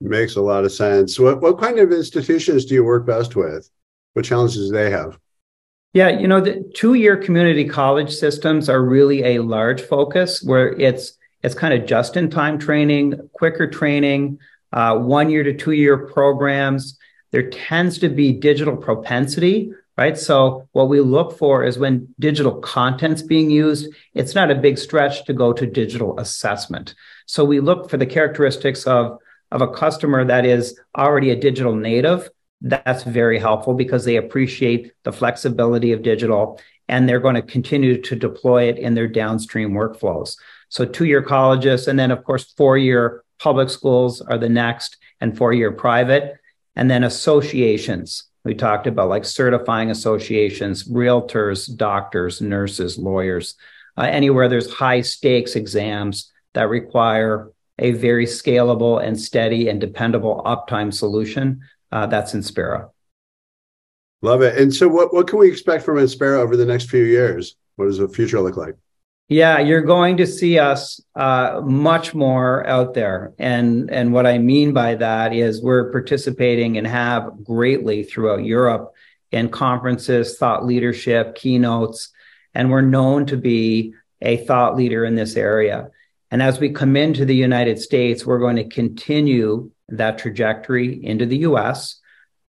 Makes 0.00 0.36
a 0.36 0.42
lot 0.42 0.64
of 0.64 0.72
sense. 0.72 1.18
What, 1.18 1.40
what 1.40 1.58
kind 1.58 1.78
of 1.78 1.92
institutions 1.92 2.64
do 2.64 2.74
you 2.74 2.84
work 2.84 3.06
best 3.06 3.34
with? 3.34 3.70
What 4.12 4.24
challenges 4.24 4.68
do 4.68 4.72
they 4.72 4.90
have? 4.90 5.18
Yeah, 5.94 6.08
you 6.08 6.26
know, 6.26 6.40
the 6.40 6.70
two-year 6.74 7.18
community 7.18 7.68
college 7.68 8.14
systems 8.14 8.70
are 8.70 8.82
really 8.82 9.22
a 9.24 9.42
large 9.42 9.82
focus 9.82 10.42
where 10.42 10.72
it's 10.80 11.18
it's 11.42 11.54
kind 11.54 11.74
of 11.74 11.86
just-in-time 11.86 12.58
training, 12.58 13.28
quicker 13.32 13.66
training, 13.66 14.38
uh, 14.72 14.96
one-year 14.96 15.42
to 15.42 15.52
two-year 15.52 16.06
programs. 16.06 16.96
There 17.32 17.50
tends 17.50 17.98
to 17.98 18.08
be 18.08 18.32
digital 18.32 18.76
propensity, 18.76 19.72
right? 19.98 20.16
So 20.16 20.68
what 20.70 20.88
we 20.88 21.00
look 21.00 21.36
for 21.36 21.64
is 21.64 21.78
when 21.78 22.14
digital 22.20 22.60
content's 22.60 23.22
being 23.22 23.50
used, 23.50 23.92
it's 24.14 24.34
not 24.36 24.52
a 24.52 24.54
big 24.54 24.78
stretch 24.78 25.24
to 25.26 25.32
go 25.32 25.52
to 25.52 25.66
digital 25.66 26.18
assessment. 26.18 26.94
So 27.26 27.44
we 27.44 27.60
look 27.60 27.90
for 27.90 27.96
the 27.96 28.06
characteristics 28.06 28.86
of 28.86 29.18
of 29.50 29.60
a 29.60 29.68
customer 29.68 30.24
that 30.24 30.46
is 30.46 30.80
already 30.96 31.30
a 31.30 31.36
digital 31.36 31.74
native 31.74 32.30
that's 32.62 33.02
very 33.02 33.38
helpful 33.38 33.74
because 33.74 34.04
they 34.04 34.16
appreciate 34.16 34.92
the 35.02 35.12
flexibility 35.12 35.92
of 35.92 36.02
digital 36.02 36.60
and 36.88 37.08
they're 37.08 37.20
going 37.20 37.34
to 37.34 37.42
continue 37.42 38.00
to 38.02 38.16
deploy 38.16 38.64
it 38.64 38.78
in 38.78 38.94
their 38.94 39.08
downstream 39.08 39.72
workflows. 39.72 40.36
So, 40.68 40.84
two 40.84 41.04
year 41.04 41.22
colleges, 41.22 41.88
and 41.88 41.98
then, 41.98 42.10
of 42.10 42.24
course, 42.24 42.52
four 42.56 42.78
year 42.78 43.24
public 43.38 43.68
schools 43.68 44.20
are 44.20 44.38
the 44.38 44.48
next, 44.48 44.96
and 45.20 45.36
four 45.36 45.52
year 45.52 45.72
private. 45.72 46.38
And 46.74 46.90
then 46.90 47.04
associations. 47.04 48.24
We 48.44 48.54
talked 48.54 48.86
about 48.86 49.10
like 49.10 49.24
certifying 49.24 49.90
associations, 49.90 50.88
realtors, 50.88 51.74
doctors, 51.76 52.40
nurses, 52.40 52.98
lawyers, 52.98 53.54
uh, 53.96 54.02
anywhere 54.02 54.48
there's 54.48 54.72
high 54.72 55.02
stakes 55.02 55.54
exams 55.54 56.32
that 56.54 56.68
require 56.68 57.50
a 57.78 57.92
very 57.92 58.26
scalable 58.26 59.02
and 59.02 59.20
steady 59.20 59.68
and 59.68 59.80
dependable 59.80 60.42
uptime 60.44 60.92
solution 60.92 61.60
uh, 61.92 62.06
that's 62.06 62.32
Inspera. 62.32 62.90
Love 64.22 64.42
it. 64.42 64.56
And 64.56 64.72
so, 64.72 64.88
what, 64.88 65.12
what 65.12 65.26
can 65.28 65.38
we 65.38 65.48
expect 65.48 65.84
from 65.84 65.96
Inspera 65.96 66.38
over 66.38 66.56
the 66.56 66.66
next 66.66 66.88
few 66.88 67.04
years? 67.04 67.56
What 67.76 67.86
does 67.86 67.98
the 67.98 68.08
future 68.08 68.40
look 68.40 68.56
like? 68.56 68.74
Yeah, 69.28 69.60
you're 69.60 69.82
going 69.82 70.18
to 70.18 70.26
see 70.26 70.58
us 70.58 71.00
uh, 71.14 71.60
much 71.64 72.14
more 72.14 72.66
out 72.66 72.94
there, 72.94 73.32
and 73.38 73.90
and 73.90 74.12
what 74.12 74.26
I 74.26 74.38
mean 74.38 74.72
by 74.72 74.96
that 74.96 75.32
is 75.32 75.62
we're 75.62 75.90
participating 75.90 76.76
and 76.76 76.86
have 76.86 77.42
greatly 77.42 78.02
throughout 78.02 78.44
Europe 78.44 78.92
in 79.30 79.48
conferences, 79.48 80.36
thought 80.36 80.66
leadership, 80.66 81.34
keynotes, 81.34 82.10
and 82.54 82.70
we're 82.70 82.82
known 82.82 83.24
to 83.26 83.36
be 83.36 83.94
a 84.20 84.36
thought 84.36 84.76
leader 84.76 85.04
in 85.04 85.14
this 85.14 85.36
area. 85.36 85.88
And 86.32 86.42
as 86.42 86.58
we 86.58 86.70
come 86.70 86.96
into 86.96 87.26
the 87.26 87.36
United 87.36 87.78
States, 87.78 88.24
we're 88.24 88.38
going 88.38 88.56
to 88.56 88.64
continue 88.64 89.70
that 89.90 90.16
trajectory 90.16 91.04
into 91.04 91.26
the 91.26 91.36
US, 91.40 92.00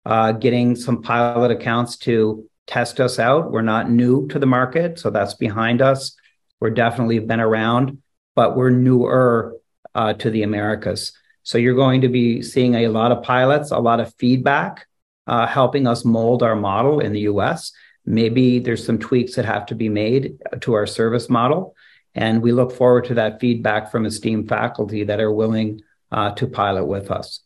uh, 0.05 0.33
getting 0.33 0.75
some 0.75 1.01
pilot 1.01 1.49
accounts 1.49 1.95
to 1.99 2.45
test 2.67 2.99
us 2.99 3.19
out. 3.19 3.51
We're 3.53 3.61
not 3.61 3.89
new 3.89 4.27
to 4.27 4.37
the 4.37 4.45
market, 4.45 4.99
so 4.99 5.09
that's 5.09 5.33
behind 5.35 5.81
us. 5.81 6.17
We're 6.59 6.71
definitely 6.71 7.19
been 7.19 7.39
around, 7.39 8.01
but 8.35 8.57
we're 8.57 8.69
newer 8.69 9.55
uh, 9.95 10.11
to 10.11 10.29
the 10.29 10.43
Americas. 10.43 11.13
So 11.43 11.57
you're 11.57 11.73
going 11.73 12.01
to 12.01 12.09
be 12.09 12.41
seeing 12.41 12.75
a 12.75 12.89
lot 12.89 13.13
of 13.13 13.23
pilots, 13.23 13.71
a 13.71 13.79
lot 13.79 14.01
of 14.01 14.13
feedback, 14.15 14.87
uh, 15.25 15.47
helping 15.47 15.87
us 15.87 16.03
mold 16.03 16.43
our 16.43 16.57
model 16.57 16.99
in 16.99 17.13
the 17.13 17.21
US. 17.21 17.71
Maybe 18.05 18.59
there's 18.59 18.85
some 18.85 18.99
tweaks 18.99 19.35
that 19.35 19.45
have 19.45 19.67
to 19.67 19.75
be 19.75 19.87
made 19.87 20.37
to 20.59 20.73
our 20.73 20.85
service 20.85 21.29
model. 21.29 21.77
And 22.15 22.41
we 22.41 22.51
look 22.51 22.71
forward 22.71 23.05
to 23.05 23.13
that 23.15 23.39
feedback 23.39 23.91
from 23.91 24.05
esteemed 24.05 24.49
faculty 24.49 25.03
that 25.03 25.19
are 25.19 25.31
willing 25.31 25.81
uh, 26.11 26.31
to 26.31 26.47
pilot 26.47 26.85
with 26.85 27.11
us. 27.11 27.41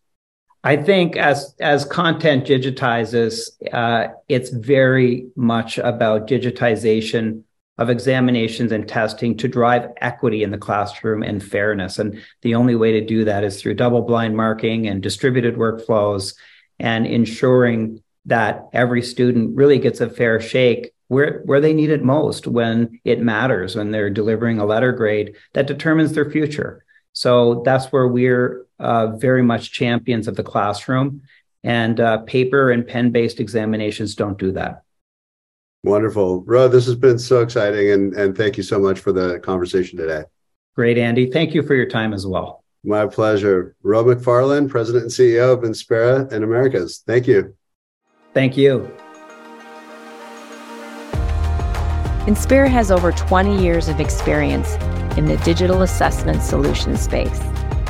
I 0.63 0.77
think 0.77 1.17
as 1.17 1.55
as 1.59 1.83
content 1.83 2.45
digitizes, 2.45 3.49
uh, 3.73 4.13
it's 4.29 4.49
very 4.49 5.27
much 5.35 5.77
about 5.77 6.27
digitization 6.27 7.43
of 7.77 7.89
examinations 7.89 8.71
and 8.71 8.87
testing 8.87 9.35
to 9.37 9.47
drive 9.47 9.89
equity 9.97 10.43
in 10.43 10.51
the 10.51 10.57
classroom 10.57 11.23
and 11.23 11.43
fairness. 11.43 11.97
And 11.99 12.21
the 12.43 12.55
only 12.55 12.75
way 12.75 12.93
to 12.93 13.05
do 13.05 13.25
that 13.25 13.43
is 13.43 13.59
through 13.59 13.73
double 13.73 14.03
blind 14.03 14.37
marking 14.37 14.87
and 14.87 15.01
distributed 15.01 15.55
workflows 15.55 16.35
and 16.79 17.05
ensuring 17.07 18.01
that 18.25 18.67
every 18.73 19.01
student 19.01 19.55
really 19.55 19.79
gets 19.79 20.01
a 20.01 20.09
fair 20.09 20.39
shake 20.39 20.93
where, 21.07 21.41
where 21.45 21.59
they 21.59 21.73
need 21.73 21.89
it 21.89 22.03
most 22.03 22.47
when 22.47 22.99
it 23.03 23.19
matters, 23.19 23.75
when 23.75 23.91
they're 23.91 24.09
delivering 24.09 24.59
a 24.59 24.65
letter 24.65 24.91
grade 24.91 25.35
that 25.53 25.67
determines 25.67 26.13
their 26.13 26.29
future. 26.29 26.85
So 27.13 27.61
that's 27.63 27.91
where 27.91 28.07
we're 28.07 28.65
uh, 28.79 29.15
very 29.15 29.43
much 29.43 29.71
champions 29.71 30.27
of 30.27 30.35
the 30.35 30.43
classroom. 30.43 31.21
And 31.63 31.99
uh, 31.99 32.17
paper 32.19 32.71
and 32.71 32.85
pen 32.85 33.11
based 33.11 33.39
examinations 33.39 34.15
don't 34.15 34.37
do 34.37 34.51
that. 34.53 34.83
Wonderful. 35.83 36.43
Roe, 36.43 36.67
this 36.67 36.85
has 36.85 36.95
been 36.95 37.19
so 37.19 37.41
exciting. 37.41 37.91
And, 37.91 38.13
and 38.13 38.35
thank 38.35 38.57
you 38.57 38.63
so 38.63 38.79
much 38.79 38.99
for 38.99 39.11
the 39.11 39.39
conversation 39.39 39.97
today. 39.97 40.23
Great, 40.75 40.97
Andy. 40.97 41.29
Thank 41.29 41.53
you 41.53 41.61
for 41.61 41.75
your 41.75 41.85
time 41.85 42.13
as 42.13 42.25
well. 42.25 42.63
My 42.83 43.05
pleasure. 43.05 43.75
Roe 43.83 44.03
McFarland, 44.03 44.69
President 44.69 45.03
and 45.03 45.11
CEO 45.11 45.53
of 45.53 45.59
Inspera 45.59 46.31
in 46.31 46.43
Americas. 46.43 47.03
Thank 47.05 47.27
you. 47.27 47.55
Thank 48.33 48.57
you. 48.57 48.91
Inspera 52.25 52.69
has 52.69 52.89
over 52.89 53.11
20 53.11 53.61
years 53.61 53.87
of 53.89 53.99
experience 53.99 54.75
in 55.17 55.25
the 55.25 55.37
digital 55.37 55.81
assessment 55.81 56.41
solution 56.41 56.97
space, 56.97 57.39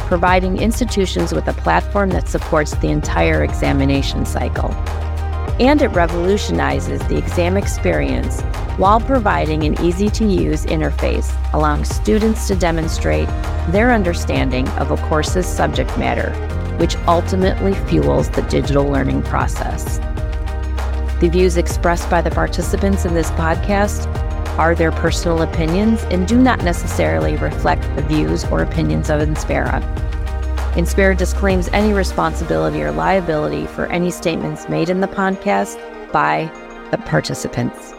providing 0.08 0.58
institutions 0.58 1.34
with 1.34 1.48
a 1.48 1.54
platform 1.54 2.10
that 2.10 2.28
supports 2.28 2.76
the 2.76 2.90
entire 2.90 3.44
examination 3.44 4.26
cycle. 4.26 4.72
And 5.60 5.82
it 5.82 5.90
revolutionizes 5.90 7.00
the 7.08 7.18
exam 7.18 7.58
experience 7.58 8.42
while 8.78 9.00
providing 9.00 9.64
an 9.64 9.80
easy 9.82 10.10
to 10.10 10.26
use 10.26 10.66
interface, 10.66 11.32
allowing 11.54 11.86
students 11.86 12.48
to 12.48 12.56
demonstrate 12.56 13.28
their 13.70 13.92
understanding 13.92 14.68
of 14.70 14.92
a 14.92 14.98
course's 15.08 15.46
subject 15.46 15.96
matter, 15.98 16.32
which 16.78 16.96
ultimately 17.08 17.76
fuels 17.88 18.30
the 18.30 18.42
digital 18.44 18.86
learning 18.86 19.22
process. 19.24 20.00
The 21.20 21.30
views 21.30 21.56
expressed 21.56 22.10
by 22.10 22.22
the 22.22 22.32
participants 22.32 23.06
in 23.06 23.14
this 23.14 23.30
podcast 23.32 24.12
are 24.58 24.76
their 24.76 24.92
personal 24.92 25.42
opinions 25.42 26.04
and 26.12 26.28
do 26.28 26.38
not 26.38 26.64
necessarily 26.64 27.36
reflect 27.38 27.84
the 27.96 28.02
views 28.04 28.46
or 28.46 28.62
opinions 28.62 29.10
of 29.10 29.22
Inspera. 29.22 29.82
Inspera 30.74 31.16
disclaims 31.16 31.70
any 31.70 31.94
responsibility 31.94 32.82
or 32.82 32.92
liability 32.92 33.68
for 33.68 33.86
any 33.88 34.12
statements 34.12 34.68
made 34.68 34.90
in 34.90 35.02
the 35.02 35.08
podcast 35.08 35.78
by 36.12 36.52
the 36.92 36.98
participants. 36.98 37.94